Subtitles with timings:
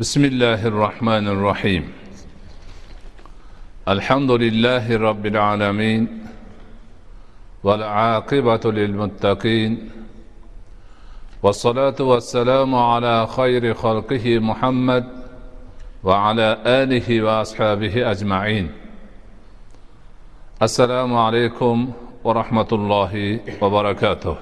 [0.00, 1.92] بسم الله الرحمن الرحيم
[3.88, 6.08] الحمد لله رب العالمين
[7.64, 9.90] والعاقبة للمتقين
[11.42, 15.04] والصلاة والسلام على خير خلقه محمد
[16.04, 18.70] وعلى آله وأصحابه أجمعين
[20.62, 21.92] السلام عليكم
[22.24, 24.36] ورحمة الله وبركاته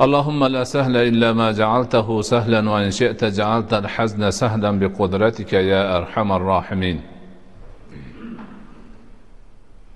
[0.00, 6.28] اللهم لا سهل إلا ما جعلته سهلا وإن شئت جعلت الحزن سهلا بقدرتك يا أرحم
[6.32, 7.00] الراحمين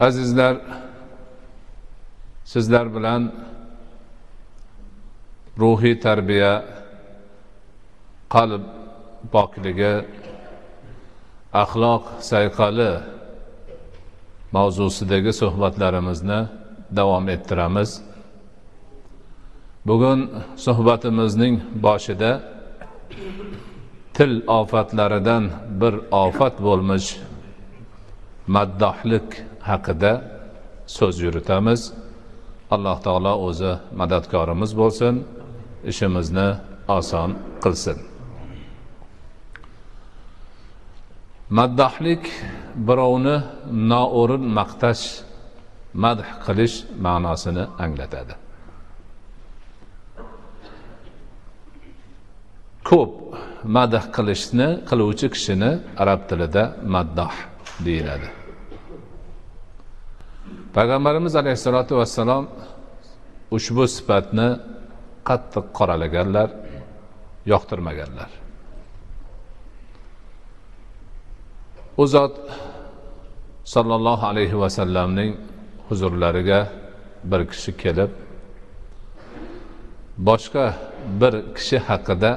[0.01, 0.57] azizlar
[2.45, 3.23] sizlar bilan
[5.63, 6.53] ruhiy tarbiya
[8.35, 8.63] qalb
[9.35, 9.95] pokligi
[11.63, 12.93] axloq sayqali
[14.57, 16.41] mavzusidagi suhbatlarimizni
[16.99, 17.91] davom ettiramiz
[19.90, 20.20] Bugun
[20.66, 22.32] suhbatimizning boshida
[24.16, 25.44] til ofatlaridan
[25.82, 25.94] bir
[26.26, 27.08] ofat bo'lmish
[28.56, 29.28] maddohlik
[29.70, 30.14] haqida
[30.98, 31.82] so'z yuritamiz.
[32.76, 35.14] Alloh taolo o'zi madadkorimiz bo'lsin
[35.92, 36.50] ishimizni
[36.98, 37.30] oson
[37.64, 37.98] qilsin.
[41.58, 42.24] Maddohlik
[42.88, 43.38] birovni
[43.92, 45.04] noo'rin maqtash
[46.04, 48.34] madh qilish ma'nosini anglatadi.
[52.90, 53.12] Ko'p
[53.76, 55.72] madh qilishni qiluvchi kishini
[56.04, 56.64] arab tilida
[56.96, 57.34] maddoh
[57.86, 58.30] deyiladi.
[60.76, 62.44] Payg'ambarimiz alayhissalotu vassalom
[63.58, 64.50] ushbu sifatni
[65.30, 66.50] qattiq qoralaganlar
[67.52, 68.30] yoqtirmaganlar.
[72.02, 72.34] U zot
[73.74, 75.32] sollallohu alayhi vasallamning
[75.88, 76.60] huzurlariga
[77.32, 78.12] bir kishi kelib
[80.28, 80.66] boshqa
[81.22, 82.32] bir kishi haqida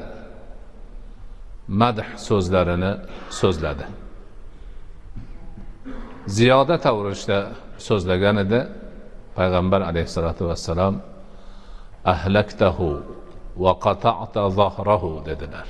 [1.81, 2.92] madh so'zlarini
[3.41, 3.87] so'zladi.
[6.37, 7.39] Ziyoda tavrishda
[7.89, 8.61] so'zlagan edi
[9.39, 10.95] payg'ambar alayhissalotu vassalom
[12.14, 12.89] ahlaktahu
[13.64, 15.69] va qata'ta zahrahu dedilar.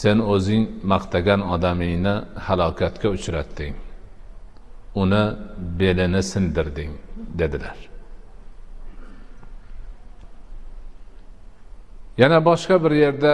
[0.00, 2.14] Sen o'zing maqtagan odamingni
[2.46, 3.74] halokatga uchratding
[5.02, 5.24] uni
[5.80, 6.92] belini sindirding
[7.40, 7.78] dedilar.
[12.18, 13.32] Yana boshqa bir yerda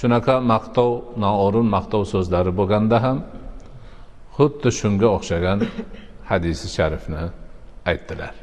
[0.00, 0.90] shunaqa maqtov
[1.24, 3.18] noo'rin maqtov so'zlari bo'lganda ham
[4.36, 5.58] xuddi shunga o'xshagan
[6.30, 7.22] hadisi sharifni
[7.90, 8.34] aytdilar.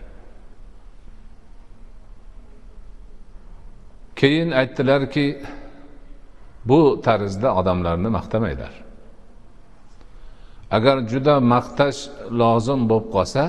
[4.19, 5.25] Keyin aytdilarki
[6.69, 8.73] bu tarzda odamlarni maqtamanglar
[10.77, 11.99] agar juda maqtash
[12.41, 13.43] lozim bo'lib qolsa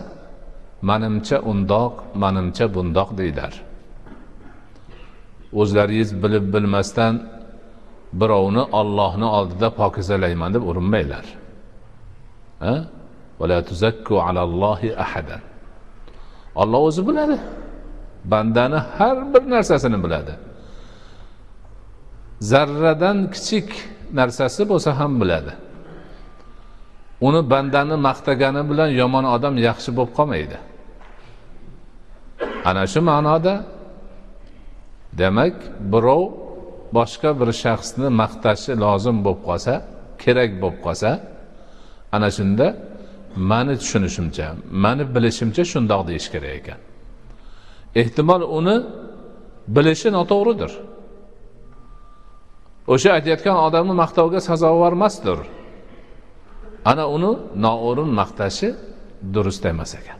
[0.90, 3.54] manimcha undoq manimcha bundoq deydilar
[5.60, 7.14] o'zlaringiz bilib bilmasdan
[8.12, 11.26] birovni ollohni oldida pokizalayman deb urinmanglar
[16.54, 17.38] olloh o'zi biladi.
[18.24, 20.34] Bandani har bir narsasini biladi.
[22.40, 23.68] Zarradan kichik
[24.18, 25.52] narsasi bo'lsa ham biladi.
[27.20, 30.56] Uni bandani maqtagani bilan yomon odam yaxshi bo'lib qolmaydi.
[32.68, 33.54] Ana shu ma'noda
[35.20, 35.56] demak
[35.92, 36.22] birov
[36.96, 39.74] boshqa bir shaxsni maqtashi lozim bo'lib qolsa
[40.22, 41.10] kerak bo'lib qolsa
[42.16, 42.66] ana shunda
[43.50, 44.46] mani tushunishimcha
[44.84, 46.80] mani bilishimcha shundoq deyish kerak ekan.
[48.00, 48.76] Ehtimol uni
[49.76, 50.72] bilishi noto'g'ridir.
[52.92, 55.38] O'sha aytayotgan odamni maqtovga sazovor emasdir
[56.90, 57.32] ana uni
[57.64, 58.68] noo'rin maqtashi
[59.34, 60.18] durust emas ekan.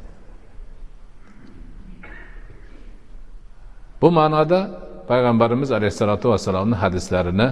[4.01, 4.61] Bu ma'noda
[5.11, 7.49] payg'ambarimiz alayhissalotu vassalomni hadislarini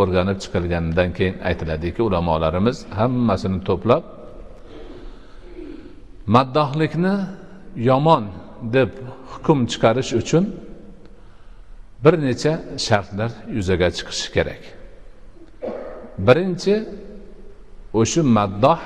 [0.00, 4.02] o'rganib chiqilganidan keyin aytiladiki ulamolarimiz hammasini to'plab
[6.34, 7.14] maddohlikni
[7.90, 8.24] yomon
[8.76, 8.90] deb
[9.32, 10.44] hukm chiqarish uchun
[12.04, 12.52] bir necha
[12.86, 14.62] shartlar yuzaga chiqishi kerak.
[16.26, 16.74] Birinchi
[18.00, 18.80] o'sha maddoh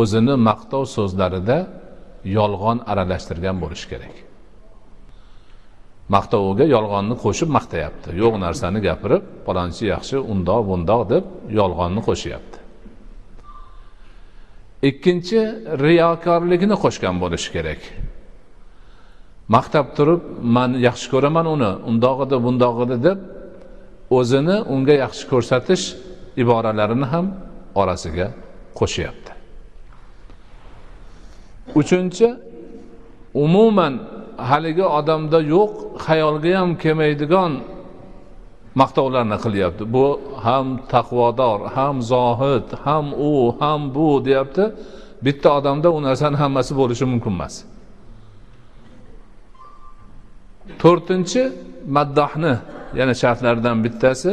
[0.00, 1.58] o'zini maqtov so'zlarida
[2.38, 4.14] yolg'on aralashtirgan bo'lishi kerak.
[6.08, 8.08] Maqtoviga yolg'onni qo'shib maqtayapti.
[8.22, 11.24] Yo'q narsani gapirib palonchi yaxshi undoq bundoq deb
[11.58, 12.58] yolg'onni qo'shyapti.
[14.88, 15.40] Ikkinchi
[15.84, 17.80] riyokorlikni qo'shgan bo'lishi kerak.
[19.54, 20.22] Maqtab turib
[20.56, 23.18] man yaxshi ko'raman uni undoq edi bundoq edi deb
[24.18, 25.84] o'zini unga yaxshi ko'rsatish
[26.42, 27.26] iboralarini ham
[27.80, 28.28] orasiga
[28.78, 29.32] qo'shyapti.
[31.80, 32.28] Uchinchi
[33.44, 33.94] umuman
[34.50, 35.72] haligi odamda yo'q
[36.06, 37.52] xayolga ham kelmaydigan
[38.80, 39.82] maqtovlarni qilyapti.
[39.94, 40.06] Bu
[40.46, 44.64] ham taqvodor ham zohid ham u ham bu deyapti.
[45.26, 47.54] Bitta odamda u narsani hammasi bo'lishi mumkin emas.
[50.82, 51.42] To'rtinchi
[51.96, 52.54] maddohni
[52.98, 54.32] yana shartlaridan bittasi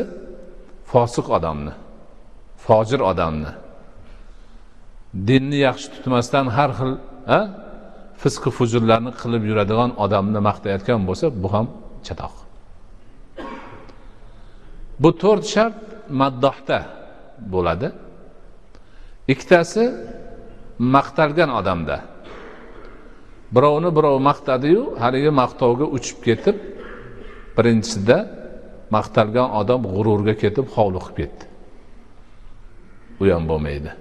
[0.92, 1.74] fosiq odamni
[2.66, 3.52] fojir odamni.
[5.28, 6.92] Dinni yaxshi tutmasdan har xil
[8.21, 11.66] fisqi fujurlarni qilib yuradigan odamni maqtayotgan bo'lsa bu ham
[12.06, 12.33] chatoq.
[15.01, 15.77] Bu to'rt shart
[16.21, 16.80] maddohda
[17.54, 17.88] bo'ladi.
[19.33, 19.83] Ikkitasi
[20.95, 21.98] maqtalgan odamda.
[23.56, 26.57] Birovni birov maqtadiyu haligi maqtovga uchib ketib
[27.57, 28.18] birinchisida
[28.95, 31.44] maqtalgan odam g'ururga ketib hovliqib ketdi.
[33.22, 33.92] U ham bo'lmaydi.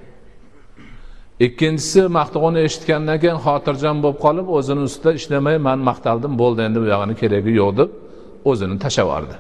[1.47, 6.87] Ikkinchisi maqtovni eshitgandan keyin xotirjam bo'lib qolib o'zini ustida ishlamay man maqtaldim bo'ldi endi bu
[6.95, 7.91] yog'ini keragi yo'q deb
[8.51, 9.37] o'zini tashlab yubordi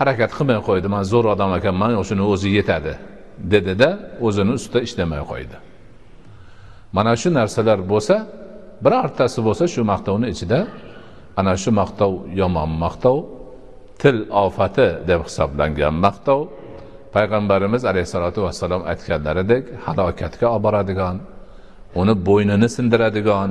[0.00, 2.94] harakat qilmay qo'ydi man zo'r odam ekanman shuni o'zi yetadi
[3.52, 3.88] dedida
[4.26, 5.56] o'zini ustida ishlamay qo'ydi.
[6.96, 8.16] Mana shu narsalar bo'lsa
[8.84, 10.60] birortasi bo'lsa shu maqtovni ichida
[11.40, 13.18] ana shu maqtov yomon maqtov
[14.02, 16.40] til ofati deb hisoblangan maqtov
[17.14, 21.16] payg'ambarimiz alayhissalotu vassalom aytganlaridek halokatga olib boradigan
[22.00, 23.50] uni bo'ynini sindiradigan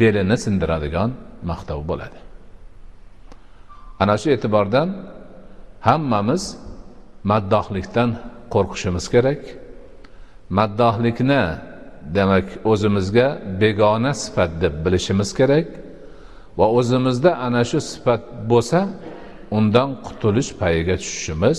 [0.00, 1.10] belini sindiradigan
[1.50, 2.18] maqtov bo'ladi.
[4.02, 4.88] Ana shu e'tibordan
[5.88, 6.42] hammamiz
[7.30, 8.10] maddohlikdan
[8.54, 9.40] qo'rqishimiz kerak.
[10.58, 11.42] Maddohlikni
[12.16, 13.28] demak o'zimizga
[13.60, 15.66] begona sifat deb bilishimiz kerak
[16.58, 18.80] va o'zimizda ana shu sifat bo'lsa
[19.58, 21.58] undan qutulish payiga tushishimiz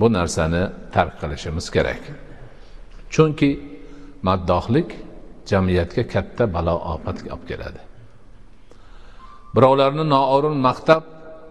[0.00, 0.62] bu narsani
[0.94, 2.02] tark qilishimiz kerak.
[3.14, 3.50] Chunki
[4.28, 4.88] maddohlik
[5.50, 7.80] jamiyatga katta balo ofat olib keladi.
[9.54, 11.02] Birovlarni noo'rin maqtab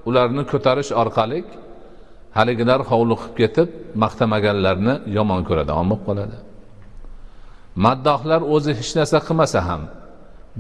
[0.10, 1.40] ularni ko'tarish orqali
[2.38, 3.70] haligilar hovliqib ketib
[4.04, 6.38] maqtamaganlarni yomon ko'radigan bo'lib qoladi
[7.86, 9.82] maddohlar o'zi hech narsa qilmasa ham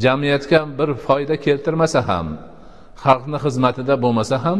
[0.03, 2.27] jamiyatga bir foyda keltirmasa ham
[3.03, 4.59] xalqni xizmatida bo'lmasa ham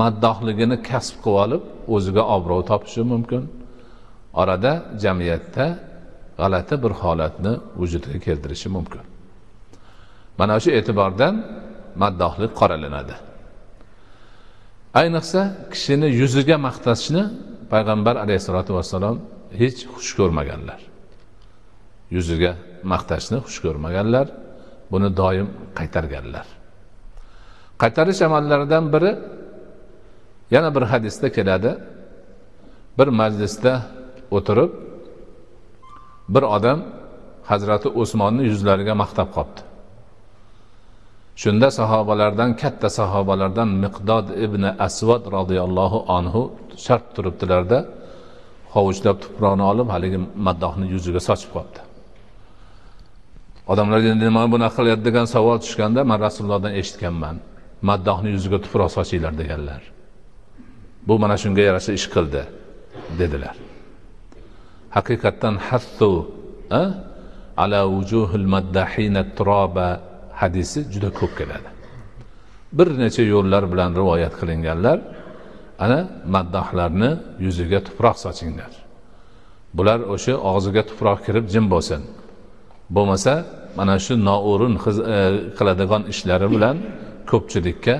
[0.00, 1.62] maddohligini kasb qilib olib
[1.94, 3.42] o'ziga obro' topishi mumkin.
[4.42, 4.72] Orada
[5.04, 5.66] jamiyatda
[6.40, 9.04] g'alati bir holatni vujudga keltirishi mumkin.
[10.38, 11.34] Mana shu e'tibordan
[12.02, 13.14] maddohlik qoralanadi.
[15.00, 15.40] Ayniqsa
[15.72, 17.22] kishini yuziga maqtashni
[17.72, 19.16] payg'ambar alayhissalotu vassalom
[19.60, 20.80] hech xush ko'rmaganlar.
[22.16, 22.52] Yuziga
[22.92, 24.26] maqtashni xush ko'rmaganlar
[24.92, 25.48] buni doim
[25.78, 26.46] qaytarganlar.
[27.82, 29.10] Qaytarish amallaridan biri
[30.54, 31.70] yana bir hadisda keladi.
[32.98, 33.72] Bir majlisda
[34.36, 34.70] o'tirib
[36.34, 36.78] bir odam
[37.50, 39.62] hazrati o'smonni yuzlariga maqtab qolibdi
[41.42, 46.42] shunda sahobalardan katta sahobalardan miqdod ibn asvad roziyallohu anhu
[46.84, 47.78] shart turibdilarda
[48.74, 51.80] hovuchlab tuproqni olib haligi maddohni yuziga sochib qolibdi
[53.72, 57.36] odamlar nima bunaqa qilyapti degan savol tushganda man rasulullohdan eshitganman.
[57.90, 59.82] Maddohni yuziga tuproq sochinglar deganlar.
[61.08, 62.42] Bu mana shunga yarasha ish qildi
[63.20, 63.56] dedilar.
[64.96, 66.10] Haqiqatdan hattu
[67.64, 69.88] ala vujuhil maddahina turoba
[70.40, 71.68] hadisi juda ko'p keladi.
[72.76, 74.98] Bir necha yo'llar bilan rivoyat qilinganlar
[75.84, 76.00] ana
[76.34, 77.10] maddohlarni
[77.44, 78.72] yuziga tuproq sochinglar.
[79.76, 82.02] Bular o'sha og'ziga tuproq kirib jim bo'lsin.
[82.96, 83.34] Bo'lmasa
[83.78, 85.18] mana shu noo'rin e,
[85.58, 86.76] qiladigan ishlari bilan
[87.30, 87.94] ko'pchilikka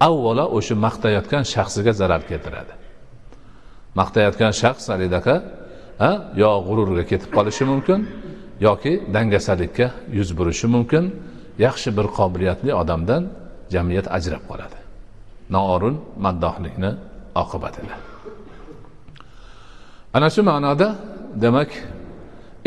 [0.00, 2.72] avvalo o'sha maqtayotgan shaxsiga zarar keltiradi.
[4.00, 5.36] Maqtayotgan shaxs halidaqa
[6.42, 8.00] yo g'ururga ketib qolishi mumkin
[8.66, 9.86] yoki dangasalikka
[10.18, 11.04] yuz burishi mumkin
[11.66, 13.22] yaxshi bir qobiliyatli odamdan
[13.74, 14.78] jamiyat ajrab qoladi.
[15.54, 16.90] Noo'rin maddohlikni
[17.42, 17.94] oqibatida
[20.14, 20.88] ana shu ma'noda
[21.44, 21.70] demak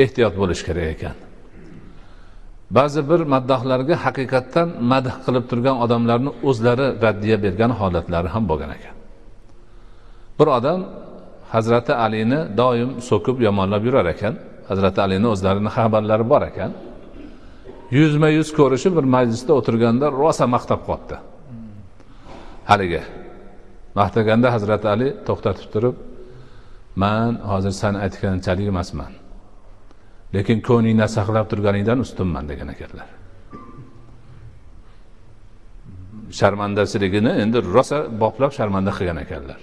[0.03, 1.15] ehtiyot bo'lish kerak ekan.
[2.75, 8.95] Ba'zi bir maddohlarga haqiqatdan madh qilib turgan odamlarni o'zlari raddiya bergan holatlari ham bo'lgan ekan.
[10.39, 10.79] Bir odam
[11.53, 14.33] hazrati alini doim so'kib yomonlab yurar ekan.
[14.69, 16.71] Hazrati alini o'zlarini xabarlari bor ekan.
[17.97, 21.17] Yuzma yuz ko'rishib bir majlisda o'tirganda rosa maqtab qolibdi.
[22.71, 23.01] Haligi
[23.99, 25.95] maqtaganda hazrati ali to'xtatib turib
[27.03, 29.11] man hozir san aytganchalik emasman.
[30.35, 33.07] Lekin ko'nglingda saqlab turganingdan ustunman degan ekanlar.
[36.39, 39.59] Sharmandachiligini endi rosa boplab sharmanda qilgan ekanlar.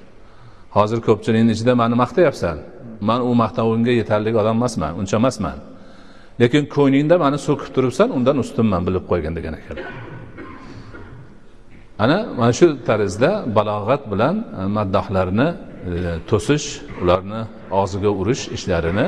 [0.77, 2.57] Hozir ko'pchilikni ichida mani maqtayapsan.
[3.09, 5.59] Man u maqtovingga yetarli odam emasman uncha emasman.
[6.41, 9.93] Lekin ko'nglingda mani so'kib turibsan undan ustunman bilib qo'ygin degan ekanlar.
[12.05, 14.35] Ana mana shu tarzda balog'at bilan
[14.77, 15.57] maddohlarni e,
[16.31, 16.67] to'sish
[17.03, 17.41] ularni
[17.81, 19.07] og'ziga urish ishlarini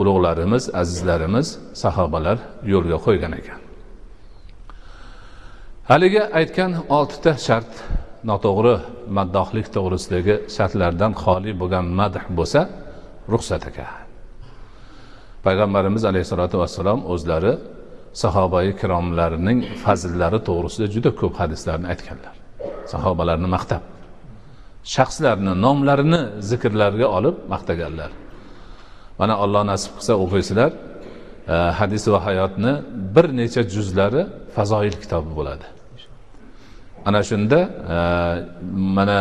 [0.00, 1.46] ulug'larimiz azizlarimiz
[1.82, 2.38] sahobalar
[2.72, 3.60] yo'lga qo'ygan ekan.
[5.90, 7.72] Haligi aytgan oltita shart
[8.30, 8.74] noto'g'ri
[9.16, 12.60] maddohlik to'g'risidagi shartlardan xoli bo'lgan madh bo'lsa
[13.32, 14.02] ruxsat ekan
[15.46, 17.52] payg'ambarimiz alayhissalotu vassalom o'zlari
[18.22, 22.34] sahobai kiromlarning fazillari to'g'risida juda ko'p hadislarni aytganlar.
[22.92, 23.82] Sahobalarni maqtab
[24.94, 28.10] shaxslarni nomlarini zikrlarga olib maqtaganlar.
[29.20, 30.70] Mana alloh nasib qilsa o'qiysizlar
[31.54, 32.72] e, hadis va hayotni
[33.14, 34.22] bir necha juzlari
[34.56, 35.66] fazoil kitobi bo'ladi.
[37.08, 37.60] Ana shunda
[37.94, 37.98] e,
[38.96, 39.20] mana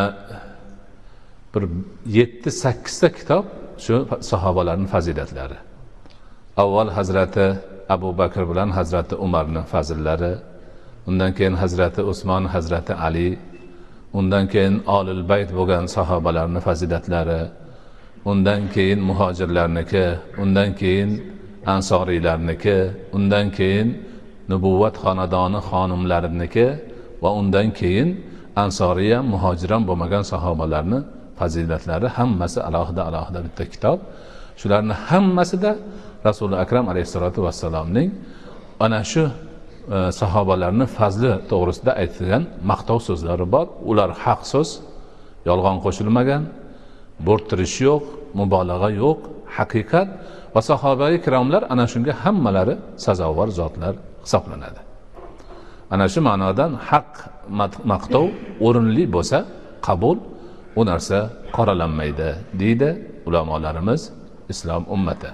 [1.53, 1.63] bir
[2.17, 3.45] yetti sakkizta kitob
[3.85, 3.95] shu
[4.31, 5.57] sahobalarni fazilatlari.
[6.63, 7.45] Avval hazrati
[7.95, 10.33] abu bakr bilan hazrati umarni fazillari
[11.09, 13.29] undan keyin hazrati usmon hazrati ali
[14.19, 17.41] undan keyin olil bayt bo'lgan sahobalarni fazilatlari
[18.25, 20.05] undan keyin muhojirlarniki
[20.43, 21.09] undan keyin
[21.65, 22.77] ansoriylarniki
[23.17, 23.87] undan keyin
[24.49, 26.67] nubuvvat xonadoni xonimlariniki
[27.23, 28.09] va undan keyin
[28.63, 30.99] ansoriy ham muhojir ham bo'lmagan sahobalarni
[31.39, 33.99] fazilatlari hammasi alohida alohida bitta kitob.
[34.59, 35.71] Shularni hammasida
[36.27, 38.09] rasuli akram alayhissalotu vassalomning
[38.85, 39.23] ana shu
[39.95, 43.65] e, sahobalarni fazli to'g'risida aytilgan maqtov so'zlari bor.
[43.91, 44.69] Ular haq so'z
[45.49, 46.41] yolg'on qo'shilmagan
[47.27, 48.03] bo'rttirish yo'q
[48.39, 49.19] mubolag'a yo'q
[49.57, 50.07] haqiqat.
[50.55, 52.75] Va sahoba ikromlar ana shunga hammalari
[53.05, 53.93] sazovor zotlar
[54.25, 54.81] hisoblanadi.
[55.93, 57.09] Ana shu ma'nodan haq
[57.91, 58.25] maqtov
[58.65, 59.37] o'rinli bo'lsa
[59.87, 60.17] qabul
[60.79, 61.19] u narsa
[61.55, 62.29] qoralanmaydi
[62.61, 62.89] deydi
[63.27, 64.01] ulamolarimiz
[64.53, 65.31] islom ummati.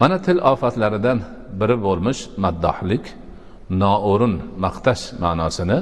[0.00, 1.18] Mana til ofatlaridan
[1.60, 3.04] biri bo'lmish maddohlik
[3.82, 4.34] noo'rin
[4.64, 5.78] maqtash ma'nosini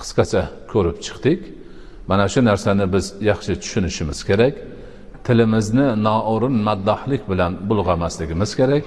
[0.00, 0.42] qisqacha
[0.72, 1.40] ko'rib chiqdik.
[2.08, 4.54] Mana shu narsani biz yaxshi tushunishimiz kerak.
[5.26, 8.84] Tilimizni noo'rin maddohlik bilan bulg'amasligimiz kerak.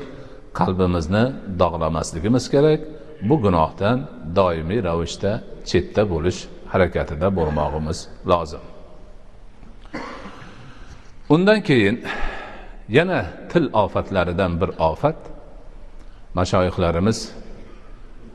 [0.59, 1.23] Qalbimizni
[1.61, 2.79] dog'lamasligimiz kerak.
[3.29, 3.97] Bu gunohdan
[4.35, 5.31] doimiy ravishda
[5.69, 6.39] chetda bo'lish
[6.71, 7.99] harakatida bo'lmog'imiz
[8.31, 8.63] lozim.
[11.29, 11.95] Undan keyin
[12.97, 15.15] yana til ofatlaridan bir ofat.
[16.33, 17.31] Mashoyihlarimiz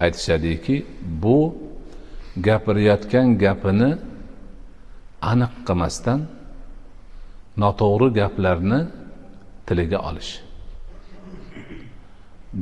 [0.01, 0.87] aytishadiki
[1.23, 1.55] bu
[2.37, 3.91] gapirayotgan gapini
[5.31, 6.21] aniq qilmasdan
[7.63, 8.81] noto'g'ri gaplarni
[9.67, 10.33] tiliga olish.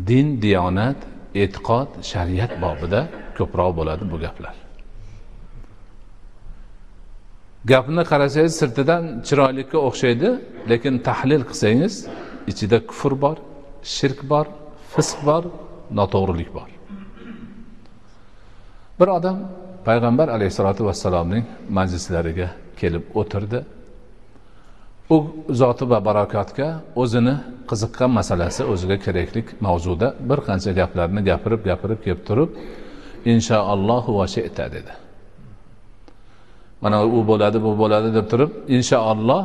[0.09, 0.99] Din diyonat
[1.43, 3.01] e'tiqod shariat bobida
[3.37, 4.55] ko'proq bo'ladi bu gaplar.
[7.71, 10.29] Gapni qarasangiz sirtidan chiroylikka o'xshaydi
[10.71, 11.95] lekin tahlil qilsangiz
[12.51, 13.37] ichida kufr bor
[13.95, 14.47] shirk bor
[14.93, 15.43] fisq bor
[15.99, 16.69] noto'g'rilik bor.
[18.99, 19.37] Bir odam
[19.87, 21.45] payg'ambar alayhissalotu vassalomning
[21.79, 22.49] majlislariga
[22.81, 23.61] kelib o'tirdi.
[25.15, 25.17] U
[25.61, 26.69] zoti va barokatga
[27.03, 27.35] o'zini
[27.71, 32.51] qiziqqan masalasi o'ziga kerakli mavzuda bir qancha gaplarni gapirib gapirib kelib turib
[33.33, 34.93] inshaallohu va shita dedi.
[36.83, 39.43] Mana u bo'ladi bu bo'ladi deb turib inshaalloh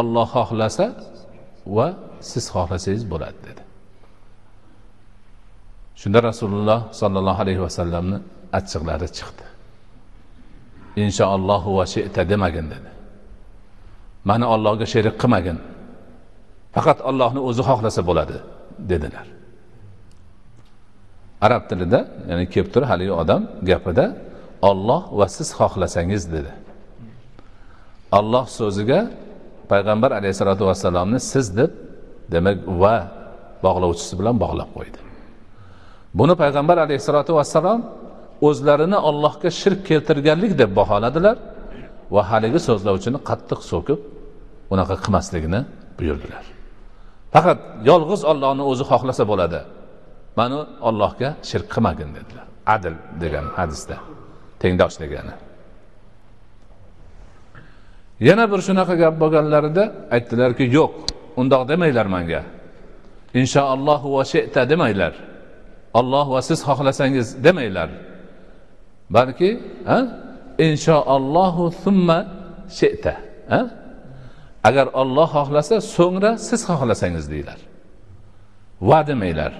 [0.00, 0.86] olloh xohlasa
[1.76, 1.86] va
[2.30, 3.62] siz xohlasangiz bo'ladi dedi.
[6.00, 8.18] Shunda rasululloh sollallohu alayhi vasallamni
[8.58, 9.51] achchiqlari chiqdi.
[10.96, 12.90] Inshaallohu va shita demagin dedi.
[14.28, 15.58] Mani ollohga sherik qilmagin.
[16.74, 18.36] Faqat ollohni o'zi xohlasa bo'ladi
[18.90, 19.26] dedilar.
[21.46, 24.06] Arab tilida ya'ni kelib turib haligi odam gapida
[24.70, 26.52] olloh va siz xohlasangiz dedi.
[28.18, 29.00] Alloh so'ziga
[29.72, 31.70] payg'ambar alayhissalotu vassalomni siz deb
[32.34, 32.96] demak va
[33.64, 34.98] bog'lovchisi bilan bog'lab qo'ydi.
[36.18, 37.80] Buni payg'ambar alayhissalotu vassalom
[38.48, 41.36] o'zlarini ollohga shirk keltirganlik deb baholadilar
[42.14, 44.00] va haligi so'zlovchini qattiq so'kib
[44.72, 45.60] unaqa qilmasligini
[45.98, 46.44] buyurdilar.
[47.34, 47.58] Faqat
[47.90, 49.60] yolg'iz ollohni o'zi xohlasa bo'ladi.
[50.38, 50.58] Mana
[50.88, 52.46] ollohga shirk qilmagin dedilar.
[52.74, 53.96] Adl degan hadisda
[54.62, 55.34] tengdosh degani.
[58.28, 59.84] Yana bir shunaqa gap bo'lganlarida
[60.16, 60.92] aytdilarki yo'q
[61.40, 62.42] undoq demanglar manga.
[63.40, 65.14] Inshaallohu va sheta demanglar
[66.00, 67.90] olloh va siz xohlasangiz demanglar
[69.10, 69.50] balki
[70.58, 72.18] inshaallohu summa
[72.78, 73.14] sheta
[74.68, 77.60] agar olloh xohlasa so'ngra siz xohlasangiz deydilar
[78.82, 79.52] va demanglar.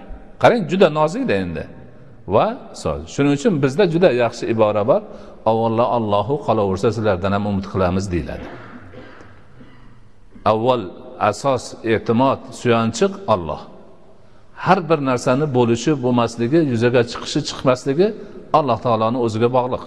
[0.43, 1.65] Qarang juda nozikda endi.
[2.35, 2.47] Va
[2.83, 5.03] so'z shuning uchun bizda juda yaxshi ibora bor.
[5.51, 8.47] Avvalo allohu qolaversa sizlardan ham umid qilamiz deyiladi.
[10.53, 10.83] Avval
[11.31, 13.63] asos e'timod suyanchiq olloh
[14.67, 18.09] har bir narsani bo'lishi bo'lmasligi yuzaga chiqishi chiqmasligi
[18.59, 19.85] alloh taoloni o'ziga bog'liq.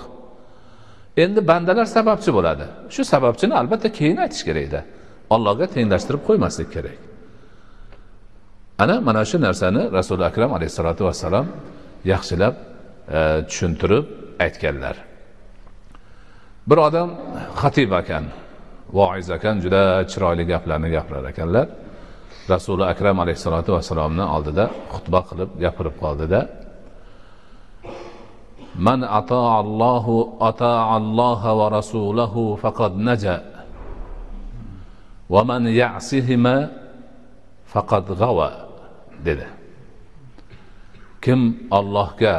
[1.23, 2.65] Endi bandalar sababchi bo'ladi.
[2.93, 4.79] Shu sababchini albatta keyin aytish kerakda
[5.35, 6.97] allohga tenglashtirib qo'ymaslik kerak.
[8.83, 11.47] Ana mana shu narsani rasuli akram alayhissalotu vassalom
[12.13, 12.55] yaxshilab
[13.17, 14.05] e, tushuntirib
[14.45, 14.95] aytganlar.
[16.69, 17.09] Bir odam
[17.61, 18.25] xatib ekan
[18.97, 21.67] voiz ekan juda chiroyli gaplarni gapirar ekanlar.
[22.53, 26.39] Rasuli akram alayhissalotu vassalomni oldida xutba qilib gapirib qoldida
[28.87, 30.15] man allohu
[30.49, 33.37] alloha va rasulahu faqad naja
[35.33, 36.55] va man yasihima
[37.73, 38.49] faqad g'ava
[39.25, 39.47] dedi.
[41.23, 41.41] Kim
[41.79, 42.37] allohga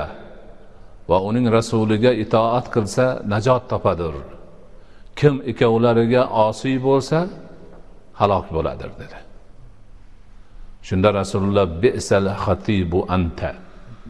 [1.11, 4.15] va uning rasuliga itoat qilsa najot topadir.
[5.19, 7.19] Kim ikkovlariga osiy bo'lsa
[8.21, 9.26] halok bo'ladir dedi.
[10.87, 13.51] Shunda rasululloh bisal xatibu anta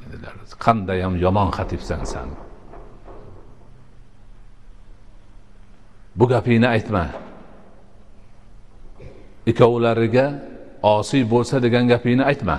[0.01, 0.35] dedilar.
[0.65, 2.29] Qandayyam yomon xatibsan san.
[6.19, 7.05] Bu gapingni aytma.
[9.51, 10.27] Ikkovlariga
[10.95, 12.57] osiy bo'lsa degan gapingni aytma.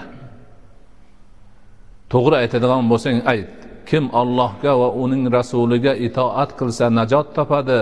[2.12, 3.50] To'g'ri aytadigan bo'lsang ayt.
[3.89, 7.81] Kim allohga va uning rasuliga itoat qilsa najot topadi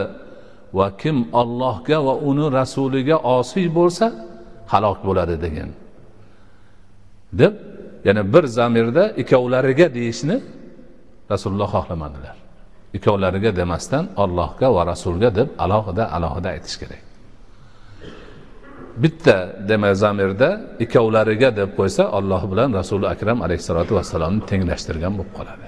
[0.77, 4.05] va kim allohga va uni rasuliga osiy bo'lsa
[4.71, 5.69] halok bo'ladi degan
[7.33, 7.53] deb
[8.05, 10.41] yana bir zamirda ikkovlariga deyishni
[11.31, 12.35] rasululloh xohlamadilar.
[12.93, 17.01] Ikkovlariga demasdan allohga va rasulga deb alohida alohida aytish kerak.
[19.03, 19.35] Bitta
[19.69, 25.67] demak zamirda ikkovlariga deb qo'ysa olloh bilan rasuli akram alayhissalotu vassalomni tenglashtirgan bo'lib qoladi.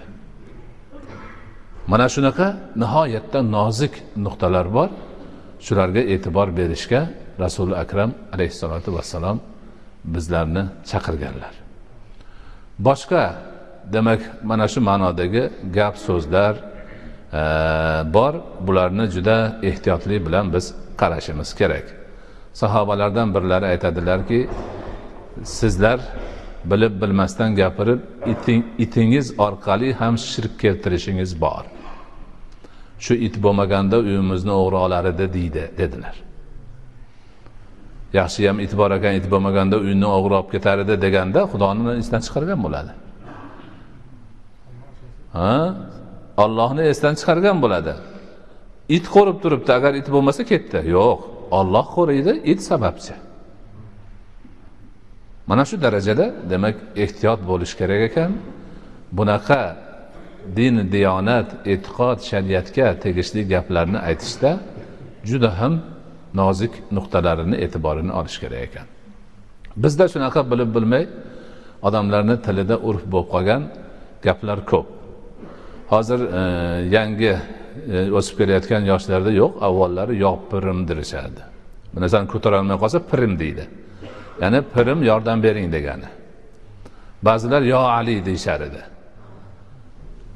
[1.92, 2.48] Mana shunaqa
[2.82, 3.94] nihoyatda nozik
[4.26, 4.90] nuqtalar bor.
[5.66, 7.02] Shularga e'tibor berishga
[7.44, 9.38] rasuli akram alayhissalotu vassalom
[10.16, 11.54] bizlarni chaqirganlar.
[12.80, 13.24] Boshqa
[13.94, 16.56] demak mana shu ma'nodagi gap so'zlar
[17.34, 17.42] e,
[18.16, 18.34] bor.
[18.68, 19.38] Bularni juda
[19.70, 20.66] ehtiyotlik bilan biz
[20.98, 21.86] qarashimiz kerak.
[22.54, 24.50] Sahobalardan birlari aytadilarki
[25.44, 26.00] sizlar
[26.66, 28.00] bilib bilmasdan gapirib
[28.34, 31.64] iting, itingiz orqali ham shirk keltirishingiz bor.
[33.00, 36.27] Shu it bo'lmaganda uyimizni o'g'ri olar edi deydi dedilar.
[38.20, 42.60] Yaxshiyam it bor ekan it bo'lmaganda uyni o'g'ri olib ketar edi deganda xudoni esdan chiqargan
[42.66, 42.92] bo'ladi.
[45.38, 45.54] Ha?
[46.44, 47.94] Ollohni esdan chiqargan bo'ladi.
[48.98, 50.80] It qo'rib turibdi agar it bo'lmasa ketdi.
[50.96, 51.20] Yo'q
[51.60, 53.16] olloh qo'riydi it sababchi.
[55.50, 58.32] Mana shu darajada demak ehtiyot bo'lish kerak ekan.
[59.18, 59.64] Bunaqa
[60.58, 64.52] din diyonat e'tiqod shariatga tegishli gaplarni aytishda
[65.30, 65.74] juda ham
[66.34, 68.88] nozik nuqtalarini e'tiborini olish kerak ekan.
[69.84, 71.08] Bizda shunaqa bilib bilmay
[71.88, 73.62] odamlarni tilida urf bo'lib qolgan
[74.26, 74.88] gaplar ko'p.
[75.94, 76.42] Hozir e,
[76.96, 81.42] yangi e, o'sib kelayotgan yoshlarda yo'q avvallari yo pirim derishadi
[81.98, 83.66] bir narsani ko'tarolmay qolsa pirim deydi.
[84.42, 86.10] Ya'ni pirim yordam bering degani.
[87.28, 88.82] Ba'zilar yo ali deyishar edi.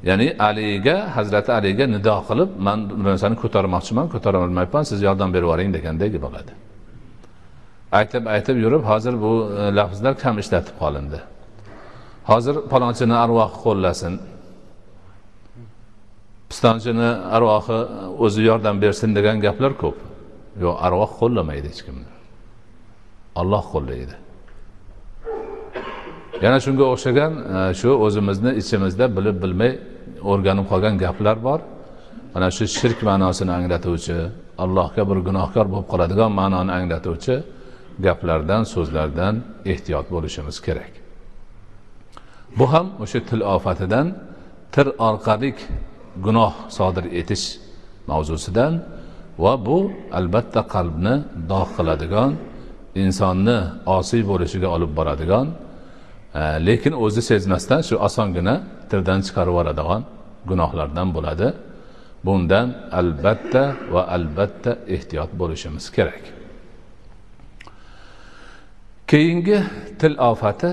[0.08, 5.70] Ya'ni aliga hazrati aliga nido qilib man bu narsani ko'tarmoqchiman ko'tarolmayapman siz yordam berib yuboring
[5.76, 6.52] degandek bo'ladi.
[7.98, 11.18] Aytib aytib yurib hozir bu e, lafzlar kam ishlatib qolindi.
[12.30, 14.14] Hozir palonchini arvohi qo'llasin.
[16.50, 17.78] Pistonchini arvohi
[18.24, 19.98] o'zi yordam bersin degan gaplar ko'p.
[20.64, 22.10] Yo'q arvoh qo'llamaydi hech kimni.
[23.40, 24.14] Olloh qo'llaydi.
[26.44, 29.72] Yana shunga o'xshagan e, shu o'zimizni ichimizda bilib bilmay
[30.30, 31.60] o'rganib qolgan gaplar bor.
[32.34, 34.18] Mana shu shirk ma'nosini anglatuvchi
[34.64, 37.34] allohga bir gunohkor bo'lib qoladigan ma'noni anglatuvchi
[38.06, 39.34] gaplardan so'zlardan
[39.72, 40.92] ehtiyot bo'lishimiz kerak.
[42.58, 44.06] Bu ham o'sha til ofatidan
[44.74, 45.50] til orqali
[46.26, 47.46] gunoh sodir etish
[48.10, 48.72] mavzusidan
[49.38, 49.78] va bu
[50.18, 51.14] albatta qalbni
[51.52, 52.30] dog' qiladigan
[53.04, 53.58] insonni
[53.98, 55.46] osiy bo'lishiga olib boradigan
[56.40, 58.54] e, lekin o'zi sezmasdan shu osongina
[58.92, 60.02] tildan chiqarib yuboradigan
[60.50, 61.48] gunohlardan bo'ladi.
[62.26, 62.66] Bundan
[63.00, 63.62] albatta
[63.94, 66.24] va albatta ehtiyot bo'lishimiz kerak.
[69.10, 69.58] Keyingi
[70.00, 70.70] til ofati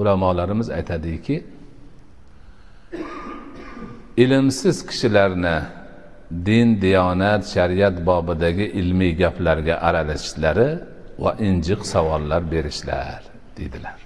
[0.00, 1.36] ulamolarimiz aytadiki
[4.16, 5.56] ilmsiz kishilarni
[6.46, 10.68] din diyonat shariat bobidagi ilmiy gaplarga aralashishlari
[11.18, 13.20] va injiq savollar berishlar
[13.56, 14.01] deydilar.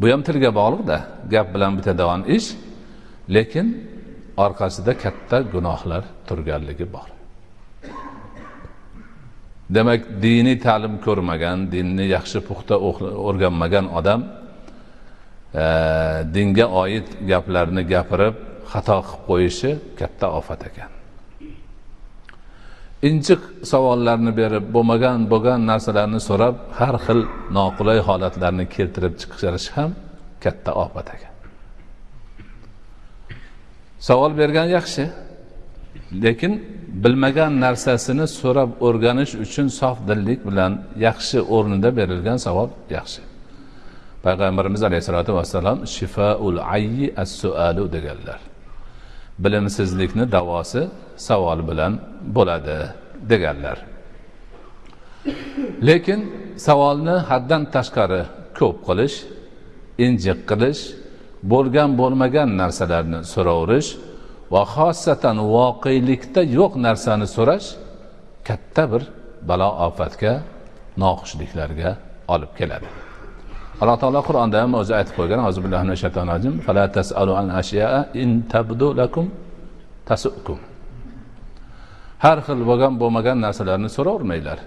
[0.00, 0.98] Bu ham tilga bog'liqda
[1.32, 2.48] gap bilan bitadigan ish
[3.34, 3.66] lekin
[4.44, 7.08] orqasida katta gunohlar turganligi bor.
[9.76, 12.74] Demak diniy ta'lim ko'rmagan dinni yaxshi puxta
[13.28, 14.20] o'rganmagan odam
[15.62, 15.64] e,
[16.34, 18.34] dinga oid gaplarni gapirib
[18.72, 20.99] xato qilib qo'yishi katta ofat ekan.
[23.08, 27.20] Injiq savollarni berib bo'lmagan bo'lgan narsalarni so'rab har xil
[27.56, 29.90] noqulay holatlarni keltirib chiqarish ham
[30.44, 31.34] katta ofat ekan.
[34.08, 35.04] Savol bergan yaxshi
[36.24, 36.52] lekin
[37.04, 40.72] bilmagan narsasini so'rab o'rganish uchun sof dillik bilan
[41.06, 43.20] yaxshi o'rnida berilgan savol yaxshi.
[44.24, 48.49] Payg'ambarimiz alayhissalotu vassalom shifaul ayyi as sualu deganlar.
[49.44, 50.82] Bilimsizlikni davosi
[51.28, 51.92] savol bilan
[52.36, 52.78] bo'ladi
[53.30, 53.78] deganlar.
[55.88, 56.20] Lekin
[56.66, 58.22] savolni haddan tashqari
[58.58, 59.16] ko'p qilish
[60.06, 60.82] injiq qilish
[61.52, 63.90] bo'lgan bo'lmagan narsalarni so'raverish
[64.52, 67.68] va xosatan voqelikda yo'q narsani so'rash
[68.48, 69.02] katta bir
[69.48, 70.32] balo ofatga
[71.02, 71.90] noxushliklarga
[72.34, 73.09] olib keladi.
[73.80, 75.40] Alloh taolo qur'onda ham o'zi aytib qo'ygan
[82.24, 84.58] har xil bo'lgan bo'lmagan narsalarni so'ravermanglar.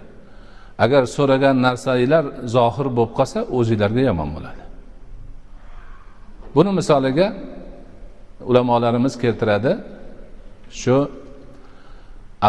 [0.86, 2.24] Agar so'ragan narsanglar
[2.56, 4.62] zohir bo'lib qolsa o'zinglarga yomon bo'ladi.
[6.56, 7.28] Buni misoliga
[8.50, 9.72] ulamolarimiz keltiradi.
[10.82, 10.98] Shu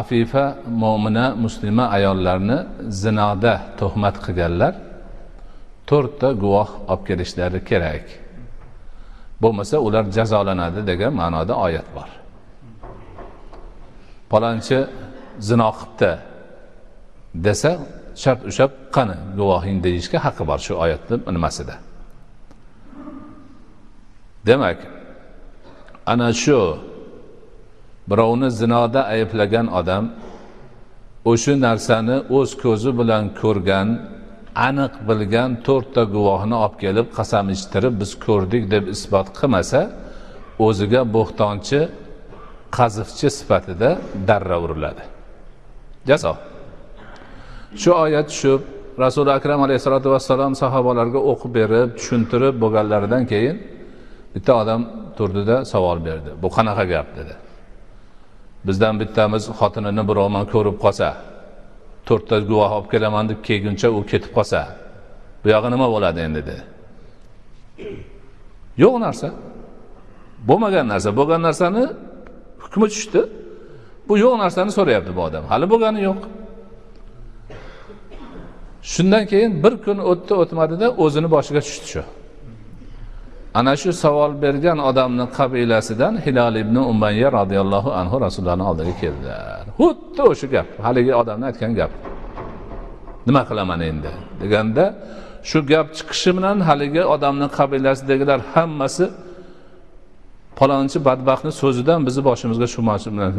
[0.00, 0.44] afifa
[0.82, 2.58] mo'mina muslima ayollarni
[3.02, 4.72] zinoda tuhmat qilganlar
[5.90, 8.06] to'rtta guvoh olib kelishlari kerak.
[9.42, 12.10] Bo'lmasa ular jazolanadi degan ma'noda oyat bor.
[14.30, 14.78] Palonchi
[15.48, 16.12] zino qilibdi
[17.46, 17.70] desa
[18.22, 21.74] shart ushlab qani guvohing deyishga haqqi bor shu oyatni nimasida.
[24.46, 24.78] Demak
[26.12, 26.58] ana shu
[28.10, 30.04] birovni zinoda ayblagan odam
[31.30, 33.88] o'sha narsani o'z ko'zi bilan ko'rgan
[34.54, 39.80] aniq bilgan to'rtta guvohni olib kelib qasam ichtirib biz ko'rdik deb isbot qilmasa
[40.66, 41.80] o'ziga bo'xtonchi
[42.76, 43.90] qazifchi sifatida
[44.28, 45.02] darra uriladi.
[46.08, 46.32] Jazo.
[47.80, 48.60] Shu oyat tushib
[49.04, 53.56] rasuli akram alayhissalotu vassalom sahobalarga o'qib berib tushuntirib bo'lganlaridan keyin
[54.34, 54.80] bitta odam
[55.16, 56.30] turdida savol berdi.
[56.42, 57.08] Bu qanaqa gap?
[57.18, 57.34] dedi.
[58.66, 61.08] Bizdan bittamiz xotinini birovman ko'rib qolsa
[62.08, 64.60] to'rtta guvoh olib kelaman deb kelguncha u ketib qolsa
[65.42, 66.62] bu yog'i nima bo'ladi endi dedi.
[68.82, 69.28] Yo'q narsa.
[70.48, 71.08] Bo'lmagan narsa.
[71.18, 71.84] Bo'lgan narsani
[72.62, 73.20] hukmi tushdi.
[74.08, 75.44] Bu yo'q narsani so'rayapti bu odam.
[75.52, 76.20] Hali bo'lgani yo'q.
[78.92, 82.02] Shundan keyin bir kun o'tdi o'tmadida o'zini boshiga tushdi shu.
[83.54, 89.64] Ana shu savol bergan odamni qabilasidan hilol ibn umayya roziyallohu anhu rasulullohni oldiga keldilar.
[89.80, 91.92] Xuddi o'sha gap haligi odamni aytgan gap.
[93.28, 94.12] Nima qilaman endi?
[94.42, 94.84] Deganda
[95.50, 99.06] shu gap chiqishi bilan haligi odamni qabilasidagilar hammasi
[100.58, 102.80] palonchi badbaxtni so'zidan bizni boshimizga shu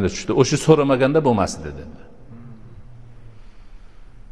[0.05, 0.31] tushdi.
[0.41, 1.83] O'sha so'ramaganda bo'lmasdi dedi.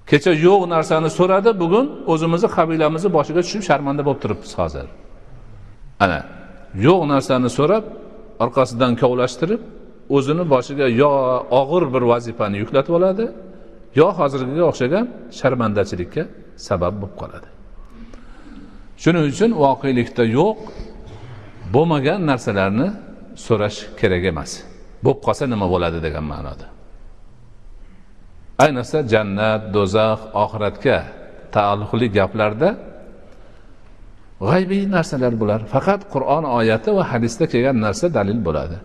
[0.09, 4.87] Kecha yo'q narsani so'radi bugun o'zimizni qabilamizni boshiga tushib sharmanda bo'lib turibmiz hozir.
[5.99, 6.19] Ana
[6.86, 7.86] yo'q narsani so'rab
[8.43, 9.62] orqasidan kovlashtirib
[10.15, 11.12] o'zini boshiga yo
[11.62, 13.25] og'ir bir vazifani yuklatib oladi
[13.99, 15.06] yo hozirgiga o'xshagan
[15.39, 16.23] sharmandachilikka
[16.67, 17.49] sabab bo'lib qoladi.
[19.03, 20.58] Shuning uchun voqelikda yo'q
[21.75, 22.88] bo'lmagan narsalarni
[23.45, 24.51] so'rash kerak emas.
[25.03, 26.67] Bo'lib qolsa nima bo'ladi degan ma'noda.
[28.63, 30.97] Ayniqsa jannat do'zax oxiratga
[31.56, 32.69] taalluqli gaplarda
[34.47, 35.60] g'aybiy narsalar bular.
[35.73, 38.77] Faqat qur'on oyati va hadisda kelgan narsa dalil bo'ladi.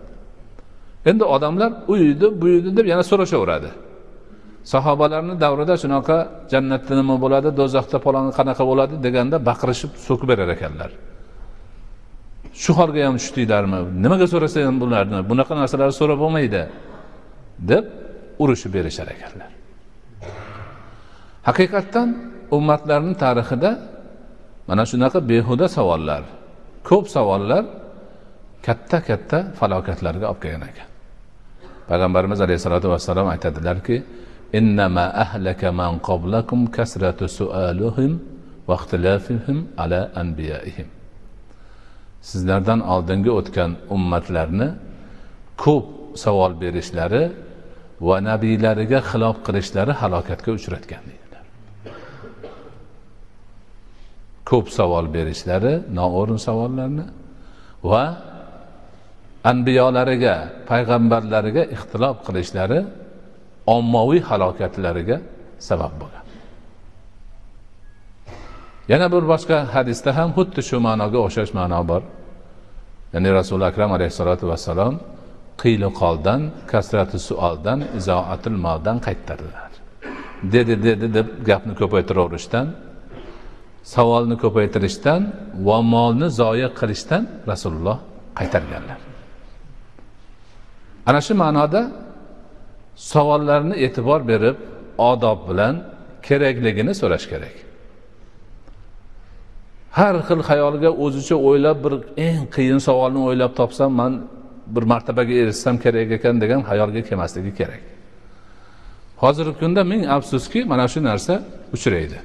[1.09, 3.69] Endi odamlar u uydi bu uydi deb yana so'rashaveradi.
[4.73, 6.17] Sahobalarni davrida shunaqa
[6.51, 10.91] jannatda nima bo'ladi do'zaxda falon qanaqa bo'ladi deganda baqirishib so'kib berar ekanlar.
[12.61, 13.79] Shu holga ham tushdinglarmi?
[14.03, 15.19] Nimaga so'rasa ham bularni?
[15.31, 16.61] Bunaqa narsalarni so'rab bo'lmaydi
[17.71, 17.83] deb
[18.43, 19.51] urushib berishar ekanlar.
[21.49, 22.07] Haqiqatdan
[22.57, 23.69] ummatlarni tarixida
[24.69, 26.23] mana shunaqa behuda savollar
[26.89, 27.63] ko'p savollar
[28.67, 30.87] katta katta falokatlarga olib kelgan ekan.
[31.89, 33.95] Payg'ambarimiz alayhissalotu vassalom aytadilarki
[34.59, 38.11] innama ahlaka man qablakum kasratu sualuhim
[38.67, 40.87] va ixtilafihim ala anbiyaihim.
[42.29, 44.69] Sizlardan oldingi o'tgan ummatlarni
[45.63, 45.85] ko'p
[46.23, 47.23] savol berishlari
[48.07, 51.19] va nabiylariga xilof qilishlari halokatga uchratgan deydi
[54.49, 57.05] ko'p savol berishlari noo'rin savollarni
[57.91, 58.03] va
[59.51, 60.35] anbiyolariga
[60.69, 62.79] payg'ambarlariga ixtilof qilishlari
[63.75, 65.17] ommaviy halokatlariga
[65.69, 66.25] sabab bo'lgan.
[68.91, 72.01] Yana bir boshqa hadisda ham xuddi shu ma'noga o'xshash ma'no bor.
[73.13, 74.95] Ya'ni rasuli akram alayhissalotu vassalom
[75.61, 79.71] qiyli qoldan kasrati suoldan izoatil moldan qaytardilar
[80.53, 82.65] dedi dedi deb gapni ko'paytiraverishdan
[83.93, 85.21] savolni ko'paytirishdan
[85.67, 87.97] va molni zoya qilishdan rasululloh
[88.39, 88.99] qaytarganlar.
[91.09, 91.81] Ana shu ma'noda
[93.11, 94.57] savollarni e'tibor berib
[95.11, 95.75] odob bilan
[96.27, 97.55] kerakligini so'rash kerak.
[99.97, 101.93] Har xil xayolga o'zicha o'ylab bir
[102.27, 104.13] eng qiyin savolni o'ylab topsam man
[104.73, 107.83] bir martabaga erishsam kerak ekan degan xayolga kelmasligi kerak.
[109.23, 111.33] Hozirgi kunda ming afsuski mana shu narsa
[111.75, 112.19] uchraydi.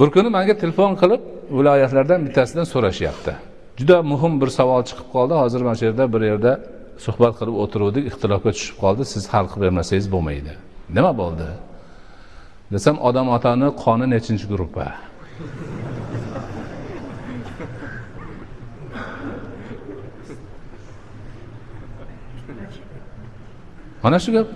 [0.00, 1.22] Bir kuni manga telefon qilib
[1.58, 3.32] viloyatlardan bittasidan so'rashyapti.
[3.78, 5.34] Juda muhim bir savol chiqib qoldi.
[5.42, 6.52] Hozir mana shu yerda bir yerda
[7.04, 9.02] suhbat qilib o'tiruvdik ixtilofga tushib qoldi.
[9.12, 10.52] Siz hal qilib bermasangiz bo'lmaydi.
[10.96, 11.48] Nima bo'ldi?
[12.72, 14.86] Desam odam otani qoni nechinchi gruppa?
[24.02, 24.48] Mana shu gap.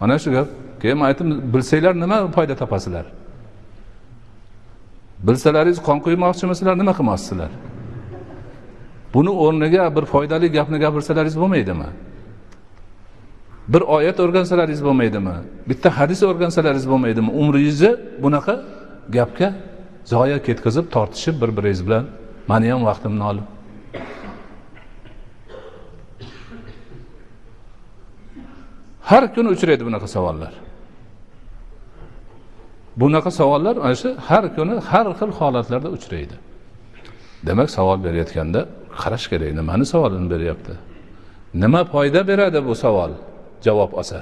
[0.00, 0.48] Mana shu gap.
[0.82, 3.06] Keyin man aytdim bilsanglar nima foyda topasizlar?
[5.26, 7.50] Bilsalaringiz qon quymoqchimisizlar nima qilmoqchisizlar
[9.14, 11.88] buni o'rniga bir foydali gapni gapirsalaringiz bo'lmaydimi?
[13.72, 15.34] Bir oyat o'rgansalaringiz bo'lmaydimi?
[15.68, 17.30] Bitta hadis o'rgansalaringiz bo'lmaydimi?
[17.40, 17.92] Umringizni
[18.24, 18.54] bunaqa
[19.16, 19.48] gapga
[20.12, 22.04] zoya ketkazib tortishib bir biringiz bilan
[22.50, 23.46] mani ham vaqtimni olib.
[29.10, 30.52] Har kuni uchraydi bunaqa savollar.
[33.00, 36.36] Bunaqa savollar mana shu har kuni har xil holatlarda uchraydi.
[37.46, 38.60] Demak savol berayotganda
[39.00, 40.74] qarash kerak nimani savolini beryapti?
[41.62, 43.12] Nima foyda beradi bu savol?
[43.66, 44.18] Javob olsa.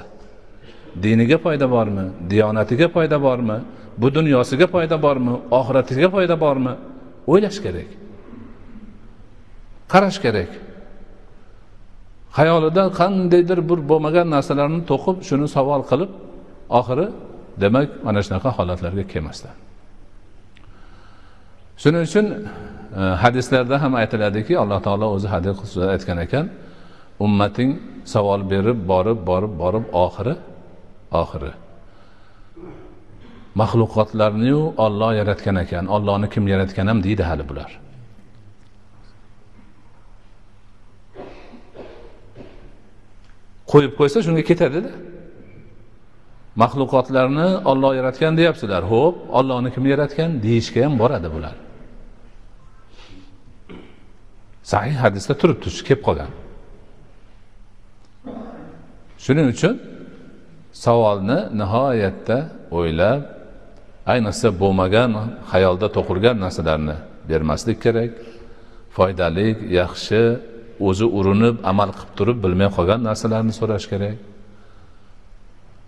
[1.03, 2.05] Diniga foyda bormi?
[2.29, 3.57] Diyonatiga foyda bormi?
[4.01, 5.33] Bu dunyosiga foyda bormi?
[5.59, 6.73] Oxiratiga foyda bormi?
[7.31, 7.89] O'ylash kerak.
[9.93, 10.51] Qarash kerak.
[12.37, 16.11] Xayolida qandaydir bir bo'lmagan narsalarni to'qib shuni savol qilib
[16.79, 17.05] oxiri
[17.61, 19.55] demak mana shunaqa holatlarga kelmasdan.
[21.81, 22.25] Shuning uchun
[22.99, 26.45] e, hadislarda ham aytiladiki alloh taolo o'zi hadis aytgan ekan
[27.25, 27.71] ummating
[28.13, 30.35] savol berib borib borib borib oxiri
[31.21, 31.51] oxiri.
[33.61, 37.71] Maxluqotlarniyu olloh yaratgan ekan ollohni kim yaratgan ham deydi hali bular.
[43.71, 44.91] Qo'yib qo'ysa shunga ketadida.
[46.61, 48.83] Maxluqotlarni olloh yaratgan deyapsizlar.
[48.93, 50.29] Ho'p ollohni kim yaratgan?
[50.45, 51.55] Deyishga ham boradi bular.
[54.71, 56.31] Sahih hadisda turibdi shu kelib qolgan.
[59.23, 59.75] Shuning uchun
[60.85, 62.37] savolni nihoyatda
[62.77, 63.21] o'ylab
[64.13, 65.09] ayniqsa bo'lmagan
[65.51, 66.95] xayolda to'qilgan narsalarni
[67.29, 68.11] bermaslik kerak.
[68.95, 69.47] Foydali
[69.79, 70.21] yaxshi
[70.87, 74.17] o'zi urinib amal qilib turib bilmay qolgan narsalarni so'rash kerak.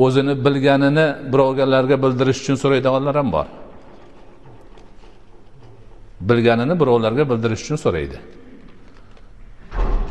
[0.05, 3.47] O'zini bilganini birovlarga bildirish uchun so'raydiganlar ham bor.
[6.29, 8.17] Bilganini birovlarga bildirish uchun so'raydi.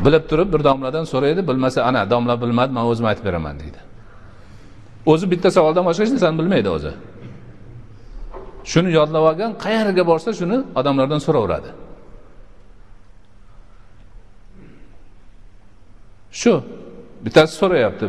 [0.05, 3.81] Bilib turib bir domladan so'raydi bilmasa ana domla bilmadi man o'zim aytib beraman deydi.
[5.07, 6.92] O'zi bitta savoldan boshqa hech narsani bilmaydi o'zi.
[8.70, 11.70] Shuni yodlab olgan qayerga borsa shuni odamlardan so'raveradi.
[16.40, 16.53] Shu.
[17.24, 18.07] Bittasi so'rayapti.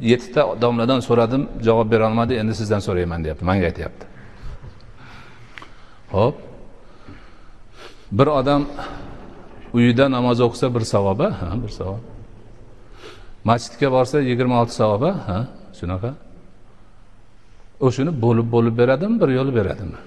[0.00, 4.04] Yettita domladan so'radim javob berolmadi endi sizdan so'rayman deyapti manga aytyapti.
[6.14, 6.36] Ho'p
[8.18, 8.62] bir odam
[9.76, 12.02] uyida namoz o'qisa bir savob ha bir savob.
[13.44, 15.38] Masjidga borsa yigirma olti savob ha
[15.78, 16.10] shunaqa.
[17.86, 19.98] O'shani bo'lib bo'lib beradimi bir yo'l beradimi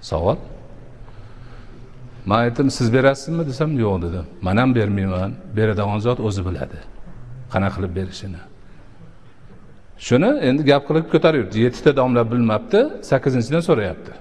[0.00, 0.36] savol?
[2.26, 3.46] Man aytdim siz berasizmi?
[3.46, 6.78] desam yo'q dedi man ham bermayman beradigan zot o'zi biladi
[7.52, 8.42] qanaqa qilib berishini.
[10.06, 14.12] Shuni endi gap qilib ko'tarib yuribdi yettita domla bilmabdi sakkizinchidan so'rayapti.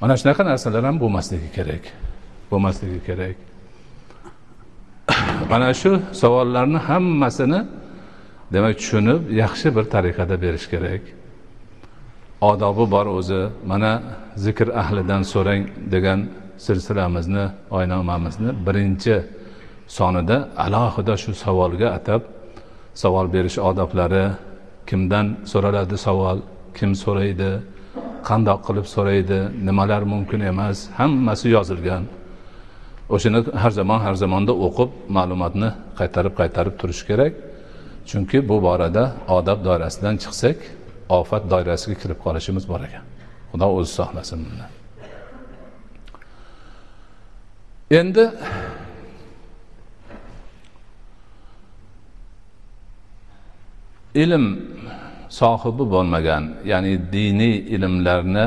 [0.00, 1.84] Mana shunaqa narsalar ham bo'lmasligi kerak
[2.50, 3.36] bo'lmasligi kerak.
[5.52, 7.60] Mana shu savollarni hammasini
[8.54, 11.02] demak tushunib yaxshi bir tariqada berish kerak.
[12.50, 13.42] Odobi bor o'zi.
[13.70, 13.92] Mana
[14.44, 15.62] zikr ahlidan so'rang
[15.94, 16.20] degan
[16.64, 17.44] silsilamizni
[17.76, 19.16] oynomamizni birinchi
[19.96, 22.22] sonida alohida shu savolga atab
[23.02, 24.24] savol berish odoblari
[24.88, 26.38] kimdan so'raladi savol
[26.78, 27.50] kim so'raydi
[28.28, 32.04] qandoq qilib so'raydi nimalar mumkin emas hammasi yozilgan.
[33.14, 37.32] O'shani har zamon har zamonda o'qib ma'lumotni qaytarib qaytarib turish kerak.
[38.10, 39.04] Chunki bu borada
[39.38, 40.58] odob doirasidan chiqsak
[41.18, 43.04] ofat doirasiga kirib qolishimiz bor ekan.
[43.50, 44.70] Xudo o'zi saqlasin bundan
[48.00, 48.24] endi
[54.22, 54.44] ilm
[55.40, 58.46] sohibi bo'lmagan ya'ni diniy ilmlarni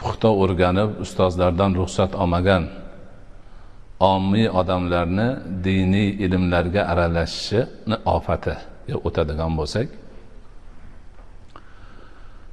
[0.00, 2.64] puxta o'rganib ustozlardan ruxsat olmagan
[4.12, 5.28] ommiy odamlarni
[5.66, 9.88] diniy ilmlarga aralashishini ofatiga o'tadigan bo'lsak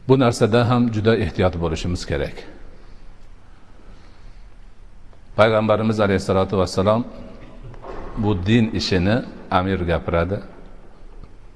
[0.07, 2.35] bu narsada ham juda ehtiyot bo'lishimiz kerak.
[5.35, 7.05] Payg'ambarimiz alayhissalotu vassalom
[8.17, 9.15] bu din ishini
[9.51, 10.37] amir gapiradi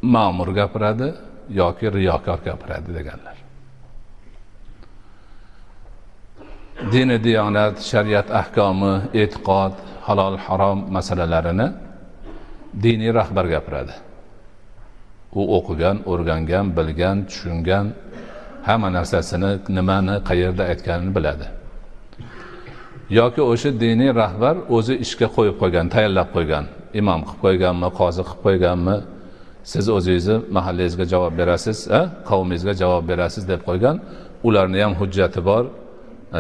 [0.02, 1.14] ma'mur gapiradi
[1.50, 3.38] yoki riyokor gapiradi deganlar.
[6.92, 9.74] Dini diyonat shariat ahkomi e'tiqod
[10.08, 11.68] halol harom masalalarini
[12.84, 13.96] diniy rahbar gapiradi.
[15.40, 17.86] U o'qigan o'rgangan bilgan tushungan
[18.68, 21.46] hamma narsasini nimani qayerda aytganini biladi.
[23.20, 26.66] Yoki o'sha diniy rahbar o'zi ishga qo'yib qo'ygan tayyorlab qo'ygan
[27.00, 28.98] imom qilib qo'yganmi qozi qilib qo'yganmi
[29.72, 31.78] siz o'zingizni mahallangizga javob berasiz
[32.30, 33.96] qavmingizga javob berasiz deb qo'ygan
[34.48, 35.64] ularni ham hujjati bor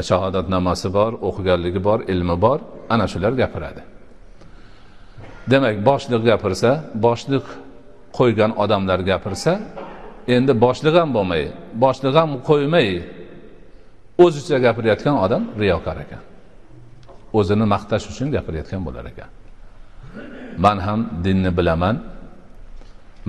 [0.09, 2.59] shahodatnomasi bor o'qiganligi bor ilmi bor
[2.93, 3.81] ana shular gapiradi.
[5.51, 6.69] Demak boshliq gapirsa
[7.05, 7.45] boshliq
[8.17, 9.51] qo'ygan odamlar gapirsa
[10.27, 11.43] endi boshliq ham bo'lmay
[11.83, 12.87] boshliq ham qo'ymay
[14.25, 16.21] o'zicha gapirayotgan odam riyokor ekan.
[17.39, 19.29] O'zini maqtash uchun gapirayotgan bo'lar ekan.
[20.65, 21.95] Man ham dinni bilaman.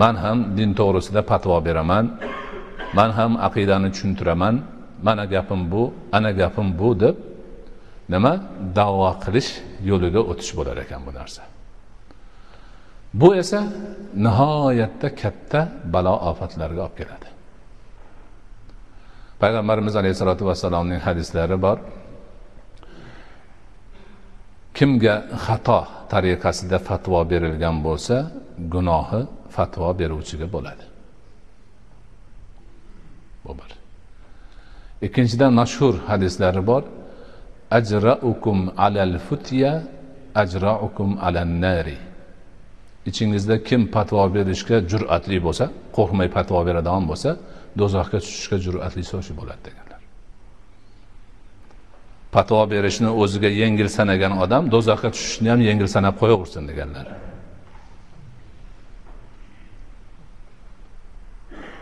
[0.03, 2.05] Man ham din to'g'risida patvo beraman.
[2.99, 4.55] Man ham aqidani tushuntiraman.
[5.07, 5.83] Mana gapim bu
[6.17, 7.17] ana gapim bu deb
[8.13, 8.33] nima?
[8.79, 9.51] Davo qilish
[9.89, 11.43] yo'liga o'tish bo'lar ekan bu narsa.
[13.21, 13.61] Bu esa
[14.25, 15.61] nihoyatda katta
[15.95, 17.29] balo ofatlarga olib keladi.
[19.43, 21.79] Payg'ambarimiz alayhissalotu vassalomning hadislari bor.
[24.77, 25.15] Kimga
[25.47, 25.81] xato
[26.13, 28.17] tariqasida fatvo berilgan bo'lsa
[28.73, 29.21] gunohi
[29.57, 30.85] fatvo beruvchiga bo'ladi.
[33.45, 33.71] Bu bir.
[35.07, 36.83] Ikkinchidan mashhur hadislari bor.
[37.79, 39.73] Ajraukum alal futya
[40.43, 41.99] ajraukum alan nari.
[43.09, 45.65] Ichingizda kim fatvo berishga jur'atli bo'lsa
[45.97, 47.31] qo'rqmay fatvo beradigan bo'lsa
[47.81, 50.01] do'zaxga tushishga jur'atli o'sha bo'ladi deganlar
[52.35, 57.07] fatvo berishni o'ziga yengil sanagan odam do'zaxga tushishni ham yengil sanab qo'yaversin deganlar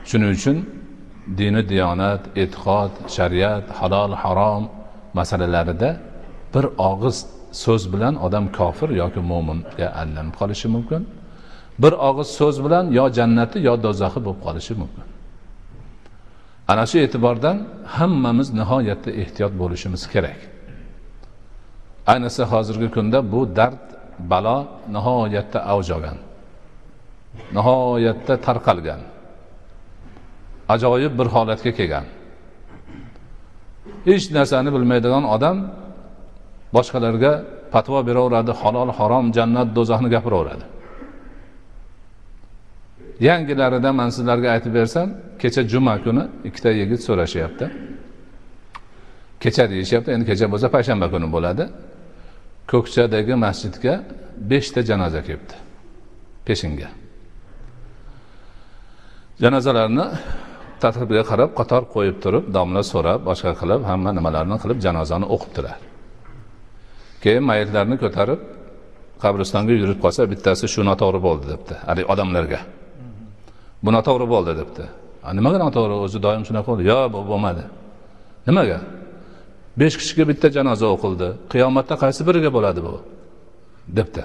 [0.09, 0.57] shuning uchun
[1.39, 4.65] dini diyonat e'tiqod shariat halol harom
[5.19, 5.91] masalalarida
[6.55, 7.19] bir og'iz
[7.63, 11.03] so'z bilan odam kofir yoki mo'minga aylanib qolishi mumkin.
[11.83, 15.07] Bir og'iz so'z bilan yo jannati yo do'zaxi bo'lib qolishi mumkin.
[16.73, 17.57] Ana shu e'tibordan
[17.97, 20.41] hammamiz nihoyatda ehtiyot bo'lishimiz kerak.
[22.13, 23.85] Ayniqsa hozirgi kunda bu dard
[24.31, 24.59] balo
[24.97, 26.19] nihoyatda avj olgan
[27.57, 29.01] nihoyatda tarqalgan
[30.75, 32.07] ajoyib bir holatga kelgan.
[34.09, 35.57] Hech narsani bilmaydigan odam
[36.77, 37.33] boshqalarga
[37.73, 40.65] fatvo beraveradi halol harom jannat do'zaxni gapiraveradi.
[43.29, 45.09] Yangilarida man sizlarga aytib bersam
[45.43, 47.67] kecha juma kuni ikkita yigit so'rashyapti.
[49.43, 51.65] Kecha deyishyapti endi kecha bo'lsa payshanba kuni bo'ladi.
[52.71, 53.95] Ko'kchadagi masjidga
[54.51, 55.57] beshta janoza kelibdi
[56.47, 56.89] peshinga.
[59.43, 60.07] Janozalarni
[60.83, 65.79] tartibiga qarab qator qo'yib turib domla so'rab boshqa qilib hamma nimalarni qilib janozani o'qibdilar
[67.25, 68.41] keyin mayitlarni ko'tarib
[69.25, 71.75] qabristonga yurib qolsa bittasi shu noto'g'ri bo'ldi debdi.
[71.89, 72.61] Haligi odamlarga.
[73.85, 74.85] Bu noto'g'ri bo'ldi debdi.
[75.39, 75.95] Nimaga noto'g'ri?
[76.07, 76.85] O'zi doim shunaqa bo'ldi.
[76.93, 77.65] Yo'q bu bo'lmadi.
[78.49, 78.79] Nimaga?
[79.81, 81.29] Besh kishiga bitta janoza o'qildi.
[81.53, 82.95] Qiyomatda qaysi biriga bo'ladi bu?
[83.97, 84.25] Debdi.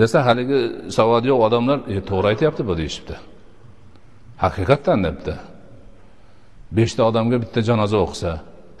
[0.00, 0.60] Desa haligi
[0.96, 3.16] savodi yo'q odamlar e, to'g'ri aytyapti bu deyishibdi.
[4.44, 5.34] Haqiqatdan debdi.
[6.76, 8.32] Beshta odamga bitta janoza o'qisa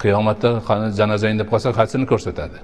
[0.02, 0.48] qiyomatda
[1.00, 2.58] janozang deb qolsa qaysini ko'rsatadi.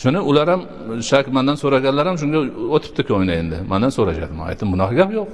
[0.00, 0.62] Shuni ular ham
[1.10, 2.38] shak mandan so'raganlar ham shunga
[2.76, 3.58] o'tibdi ko'ngli endi.
[3.72, 4.32] Mandan so'rashadi.
[4.38, 5.30] Man aytdim bunaqa gap yo'q.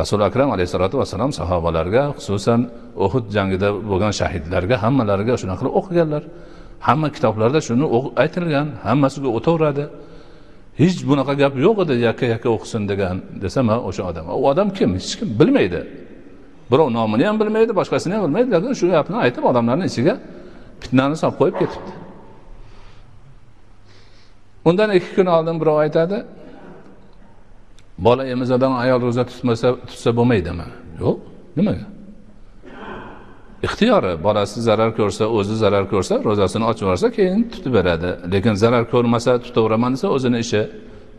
[0.00, 2.60] Rasuli akram alayhissalotu vassalom sahobalarga xususan
[3.04, 6.22] uhud jangida bo'lgan shahidlarga hammalariga shunaqa qilib o'qiganlar.
[6.86, 7.86] Hamma kitoblarda shuni
[8.22, 9.84] aytilgan hammasiga o'taveradi.
[10.80, 14.24] Hech bunaqa gap yo'q edi yakka yakka o'qisin degan desa man o'sha odam.
[14.40, 14.90] U odam kim?
[14.98, 15.80] Hech kim bilmaydi.
[16.70, 18.48] Birov nomini ham bilmaydi boshqasini ham bilmaydi.
[18.54, 20.14] Lekin shu gapni aytib odamlarni ichiga
[20.82, 21.92] fitnani solib qo'yib ketibdi.
[24.68, 26.18] Undan ikki kun oldin birov aytadi
[28.06, 30.66] bola emizadan ayol ro'za tutmasa tutsa bo'lmaydimi?
[31.02, 31.16] Yo'q
[31.58, 31.86] nimaga?
[33.66, 38.10] Ixtiyori bolasi zarar ko'rsa o'zi zarar ko'rsa ro'zasini ochib yuborsa keyin tutib beradi.
[38.32, 40.62] Lekin zarar ko'rmasa tutaveraman desa o'zini ishi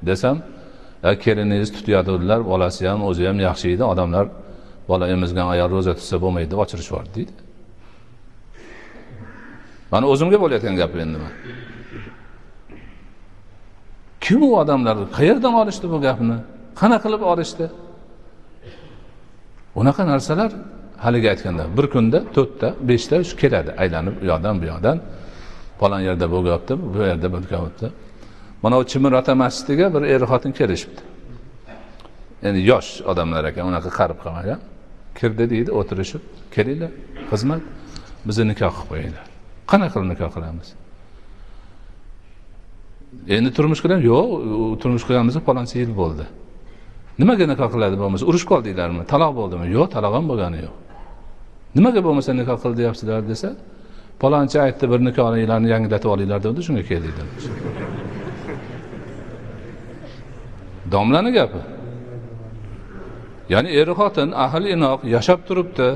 [0.10, 0.38] desam
[1.24, 4.26] keliningiz tutyotgandilar bolasi ham o'zi ham yaxshi edi odamlar
[4.90, 7.34] bola emizgan ayol ro'za tutsa bo'lmaydi deb ochirishib deydi.
[9.92, 11.18] Mana o'zimga bo'layotgan gap endi
[14.26, 14.98] kim u odamlar?
[15.18, 16.38] Qayerdan olishdi bu gapni?
[16.80, 17.66] Qanaqa qilib olishdi?
[19.80, 20.52] Unaqa narsalar
[21.06, 23.72] haligi aytganda bir kunda to'rtta beshta shu keladi.
[23.84, 24.98] Aylanib u yoqdan bu yoqdan.
[25.80, 27.86] Falon yerda bo'lyapti bu yerda bo'lyapti.
[28.64, 31.02] Mana u chimir ota masjidiga bir er xotin kelishibdi.
[32.48, 34.60] Endi yosh odamlar ekan unaqa qarib qolmagan.
[35.20, 36.24] Kirdi deydi o'tirishib
[36.55, 36.91] kelinglar
[37.32, 37.61] xizmat
[38.28, 39.26] bizni nikoh qilib qo'yinglar.
[39.72, 40.68] Qanaqa qilib nikoh qilamiz?
[43.36, 44.28] Endi turmush qilyapti yo'q
[44.82, 46.26] turmush qurganimizga paloncha yil bo'ldi.
[47.22, 49.66] Nimaga nikoh qiladi bo'lmasa urushib qoldinglarmi taloq bo'ldimi?
[49.76, 50.76] Yo'q taloq ham bo'lgani yo'q.
[51.78, 53.49] Nimaga bo'lmasa nikoh qil deyapsizlar desa
[54.22, 57.16] palonchi aytdi bir nikohinglarni yangilatib olinglar degandi shunga keldik
[60.93, 61.61] domlani gapi?
[63.50, 65.89] Ya'ni er xotin ahli inoq yashab turibdi.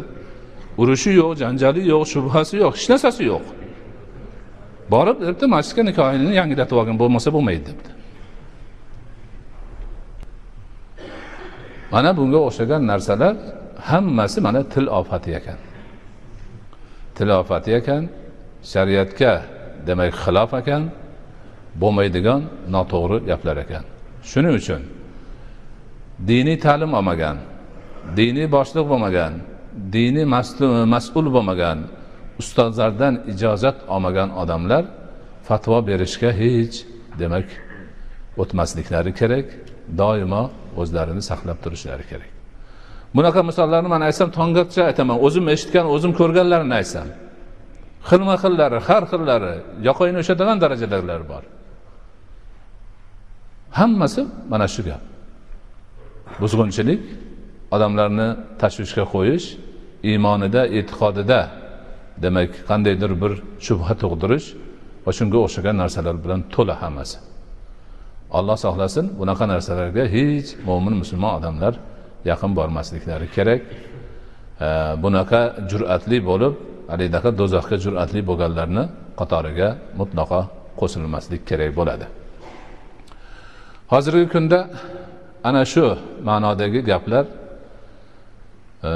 [0.82, 3.46] Urushi yo'q janjali yo'q shubhasi yo'q hech narsasi yo'q.
[4.94, 7.90] Borib debdi masjidga nikohingni yangilatib olgin bo'lmasa bo'lmaydi debdi.
[11.94, 13.36] Mana bunga o'xshagan narsalar
[13.90, 15.60] hammasi mana til ofati ekan.
[17.18, 18.04] Til ofati ekan
[18.72, 19.34] shariatga
[19.88, 20.84] demak xilof ekan
[21.82, 22.42] bo'lmaydigan
[22.76, 23.84] noto'g'ri gaplar ekan.
[24.30, 24.82] Shuning uchun
[26.30, 27.38] diniy ta'lim olmagan
[28.20, 29.34] diniy boshliq bo'lmagan
[29.96, 30.26] diniy
[30.94, 31.78] mas'ul bo'lmagan
[32.42, 34.84] ustozlardan ijozat olmagan odamlar
[35.48, 36.76] fatvo berishga hech
[37.20, 37.48] demak
[38.42, 39.48] o'tmasliklari kerak
[40.02, 40.44] doimo
[40.82, 42.32] o'zlarini saqlab turishlari kerak.
[43.16, 45.18] Bunaqa misollarni man aytsam tonggacha aytaman.
[45.26, 47.08] O'zim eshitgan o'zim ko'rganlarini aytsam
[48.10, 49.54] xilma xillari har xillari
[49.88, 51.44] yoqangni o'shadigan darajadagilar bor.
[53.80, 55.02] Hammasi mana shu gap.
[56.42, 57.02] Buzg'unchilik
[57.76, 58.28] odamlarni
[58.62, 59.46] tashvishga qo'yish
[60.10, 61.40] iymonida e'tiqodida
[62.24, 63.32] demak qandaydir bir
[63.66, 64.48] shubha tug'dirish
[65.06, 67.18] va shunga o'xshagan narsalar bilan to'la hammasi.
[68.38, 71.74] Alloh saqlasin bunaqa narsalarga hech mo'min musulmon odamlar
[72.30, 73.62] yaqin bormasliklari kerak.
[75.04, 76.54] Bunaqa jur'atli bo'lib
[76.92, 78.84] haligidaqa do'zaxga jur'atli bo'lganlarni
[79.20, 79.70] qatoriga
[80.00, 80.42] mutlaqo
[80.80, 82.06] qo'shilmaslik kerak bo'ladi.
[83.94, 84.60] Hozirgi kunda
[85.48, 85.86] ana shu
[86.28, 87.26] ma'nodagi gaplar
[88.90, 88.92] e,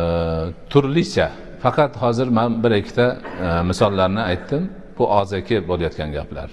[0.71, 1.27] turlicha.
[1.63, 3.07] Faqat hozir man bir ikkita
[3.45, 4.63] e, misollarni aytdim.
[4.97, 6.49] Bu og'zaki bo'layotgan gaplar.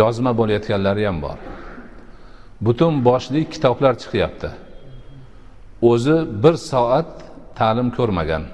[0.00, 1.38] Yozma bo'layotganlari ham bor.
[2.66, 4.50] Butun boshli kitoblar chiqyapti.
[5.90, 7.10] O'zi bir soat
[7.58, 8.44] ta'lim ko'rmagan.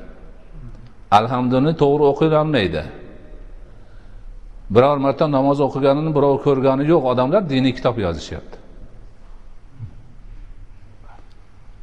[1.19, 2.83] Alhamduni to'g'ri o'qiy olmaydi
[4.71, 7.03] biror marta namoz o'qiganini birov ko'rgani yo'q.
[7.13, 8.56] Odamlar diniy kitob yozishyapti.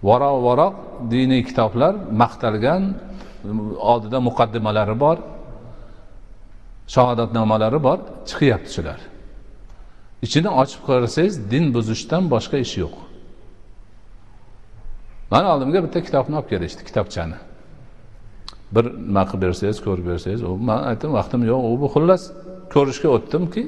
[0.09, 0.75] Varoq varoq
[1.13, 2.83] diniy kitoblar maqtalgan
[3.91, 5.17] oldida muqaddimalari bor
[6.95, 7.97] shahodatnomalari bor
[8.29, 8.99] chiqyapti shular
[10.25, 12.95] ichini ochib qarasangiz din buzishdan boshqa ish yo'q.
[15.31, 17.37] Mani oldimga bitta kitobni olib kelishdi kitobchani.
[18.75, 22.23] Bir nima qilib bersangiz ko'rib bersangiz u man aytdim vaqtim yo'q u bu xullas
[22.73, 23.63] ko'rishga o'tdimki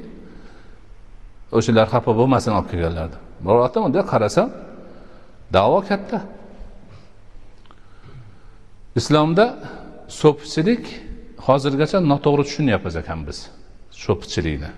[1.58, 4.48] o'shalar xafa bo'lmasin olib kelganlar deb boryaptim unda qarasam
[5.52, 6.18] davo katta.
[8.96, 9.46] Islomda
[10.20, 10.84] so'pichilik
[11.46, 13.38] hozirgacha noto'g'ri tushunyapmiz ekan biz
[14.04, 14.70] so'pichilikni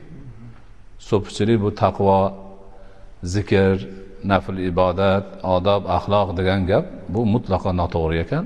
[1.09, 2.19] so'pichilik bu taqvo
[3.35, 3.77] zikr
[4.31, 8.45] nafl ibodat odob axloq degan gap bu mutlaqo noto'g'ri ekan.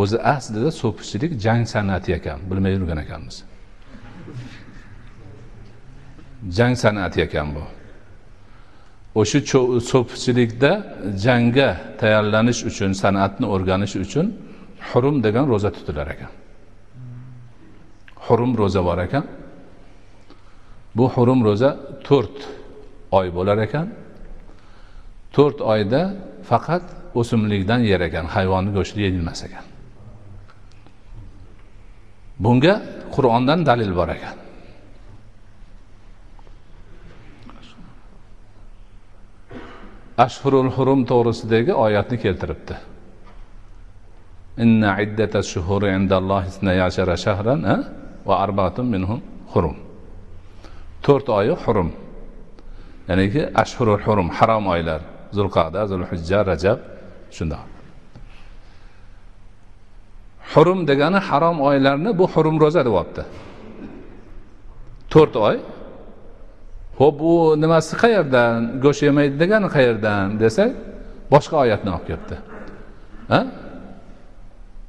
[0.00, 3.36] O'zi aslida so'pichilik jang san'ati ekan bilmay yurgan ekanmiz.
[6.56, 7.64] Jang san'ati ekan bu.
[9.20, 9.40] O'sha
[9.90, 10.72] so'pichilikda
[11.24, 11.68] jangga
[12.00, 14.26] tayyorlanish uchun san'atni o'rganish uchun
[14.88, 16.32] hurum degan ro'za tutilar ekan.
[18.26, 19.24] Hurum ro'za bor ekan.
[20.96, 21.70] Bu hurum ro'za
[22.06, 22.38] to'rt
[23.18, 23.86] oy bo'lar ekan.
[25.34, 26.02] To'rt oyda
[26.50, 26.84] faqat
[27.20, 29.64] o'simlikdan yer ekan hayvonni go'shti yeyilmas ekan.
[32.44, 32.74] Bunga
[33.14, 34.41] qur'ondan dalil bor ekan.
[40.18, 42.74] Ashhurul hurum to'g'risidagi oyatni keltiribdi.
[44.64, 47.60] Inna iddata shuhuri indallohi isnayashara shahran
[48.28, 49.20] va arbaatun minhum
[49.52, 49.76] hurum.
[51.04, 51.88] To'rt oyi hurum.
[53.08, 55.00] Ya'niki ashhurul hurum harom oylar.
[55.36, 56.78] Zulqada zulhijja rajab
[57.36, 57.62] shundoq.
[60.52, 63.22] Hurum degani harom oylarni bu hurum ro'za deyapti
[65.12, 65.56] to'rt oy
[67.02, 70.70] ho'p u nimasi qayerdan go'sht yemaydi degani qayerdan desak
[71.34, 72.36] boshqa oyatni olib kelibdi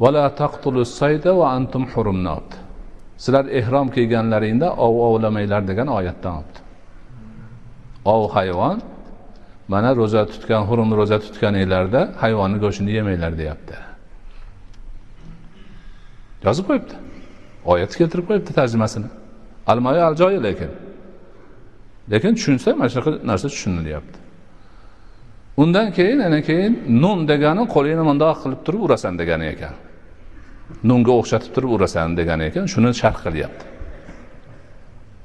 [0.04, 2.58] vala taqtulus sayda va antum hurumni olibdi.
[3.24, 6.60] Sizlar ehrom kiyganlaringda ov ovlamanglar degan oyatdan olibdi.
[8.14, 8.78] Ov hayvon
[9.68, 13.76] mana ro'za tutgan hurum ro'za tutganinglarda hayvonni go'shtini yemanglar deyapti.
[16.46, 16.94] Yozib qo'yibdi.
[17.72, 19.10] Oyatni keltirib qo'yibdi tarjimasini.
[19.72, 20.72] Almoyi aljoyi lekin.
[22.12, 24.18] Lekin tushunsa mana shunaqa narsa tushunilyapti.
[25.58, 26.74] Undan keyin ana keyin
[27.04, 29.76] nun degani qo'lingni mundoq qilib turib urasan degani ekan.
[30.90, 33.66] Nunga o'xshatib turib urasan degani ekan shuni sharh qilyapti.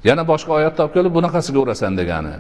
[0.09, 2.35] Yana boshqa oyatni olib kelib bunaqasiga urasan degani.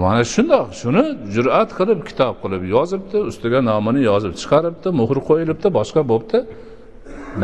[0.00, 1.04] Mana shundoq shuni
[1.34, 6.38] jur'at qilib kitob qilib yozibdi ustiga nomini yozib chiqaribdi muhr qo'yilibdi boshqa bo'libdi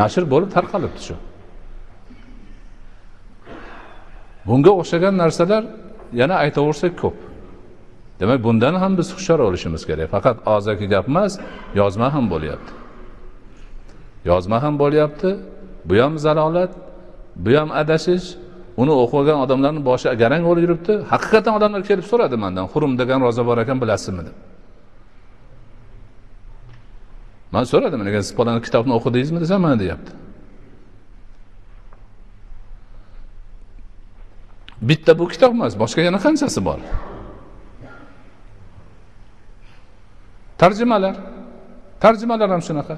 [0.01, 1.17] nashr bo'lib tarqalibdi shu.
[4.49, 5.63] Bunga o'xshagan narsalar
[6.21, 7.17] yana aytaversak ko'p.
[8.21, 10.09] Demak bundan ham biz hushyor bo'lishimiz kerak.
[10.15, 11.33] Faqat og'zaki gap emas
[11.81, 12.73] yozma ham bo'lyapti.
[14.31, 15.31] Yozma ham bo'lyapti
[15.89, 16.73] bu ham zalolat
[17.45, 18.27] bu ham adashish.
[18.83, 20.93] Uni o'qigan odamlarni boshi garang bo'lib yuribdi.
[21.13, 24.23] Haqiqatdan odamlar kelib so'radi mandan xurum degan ro'za bor ekan bilasizmi?
[24.29, 24.37] deb.
[27.55, 29.39] Man so'radim agar siz palon kitobni o'qidingizmi?
[29.45, 30.11] desam mana deyapti.
[34.83, 36.81] Bitta bu kitob emas boshqa yana qanchasi bor?
[40.59, 41.17] Tarjimalar.
[42.05, 42.97] Tarjimalar ham shunaqa.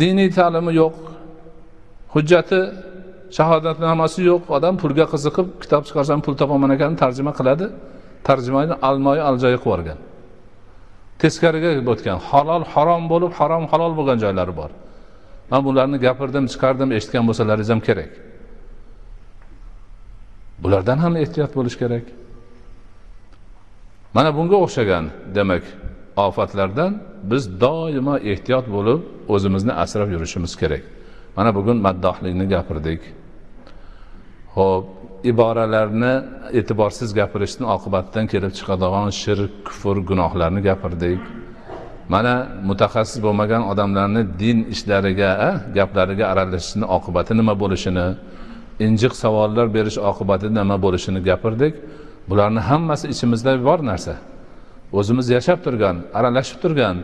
[0.00, 0.96] Diniy ta'limi yo'q.
[2.14, 2.60] Hujjati
[3.36, 4.42] shahodatnomasi yo'q.
[4.56, 7.66] Odam pulga qiziqib kitob chiqarsam pul topaman ekan tarjima qiladi.
[8.28, 9.98] Tarjimani almoyi aljoyi qilib yuborgan
[11.22, 14.70] teskariga o'tgan halol harom bo'lib harom halol bo'lgan joylari bor.
[15.50, 18.10] Man bularni gapirdim chiqardim eshitgan bo'lsalaringiz ham kerak.
[20.62, 22.04] Bulardan ham ehtiyot bo'lish kerak.
[24.14, 25.04] Mana bunga o'xshagan
[25.36, 25.64] demak
[26.26, 26.92] ofatlardan
[27.30, 29.00] biz doimo ehtiyot bo'lib
[29.34, 30.82] o'zimizni asrab yurishimiz kerak.
[31.36, 33.00] Mana bugun maddohlikni gapirdik.
[34.56, 34.86] Ho'p
[35.32, 36.14] iboralarni
[36.58, 41.20] e'tiborsiz gapirishni oqibatidan kelib chiqadigan shirk kufr gunohlarni gapirdik.
[42.14, 42.34] Mana
[42.68, 45.30] mutaxassis bo'lmagan odamlarni din ishlariga
[45.78, 48.06] gaplariga aralashishni oqibati nima bo'lishini
[48.86, 51.74] injiq savollar berish oqibati nima bo'lishini gapirdik.
[52.30, 54.14] Bularni hammasi ichimizda bor narsa.
[54.98, 56.96] O'zimiz yashab turgan aralashib turgan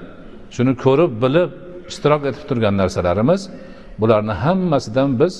[0.55, 1.51] shuni ko'rib bilib
[1.91, 3.41] ishtirok etib turgan narsalarimiz
[4.01, 5.35] bularni hammasidan biz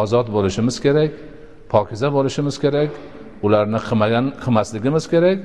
[0.00, 1.10] ozod bo'lishimiz kerak
[1.72, 2.90] pokiza bo'lishimiz kerak
[3.46, 5.38] ularni qilmagan qilmasligimiz kerak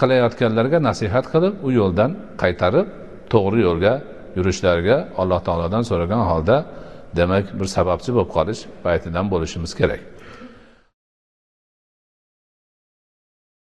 [0.00, 2.10] qilayotganlarga nasihat qilib u yo'ldan
[2.42, 2.86] qaytarib
[3.32, 3.94] to'g'ri yo'lga
[4.36, 6.56] yurishlariga alloh taolodan so'ragan holda
[7.16, 10.00] demak bir sababchi bo'lib qolish paytidan bo'lishimiz kerak.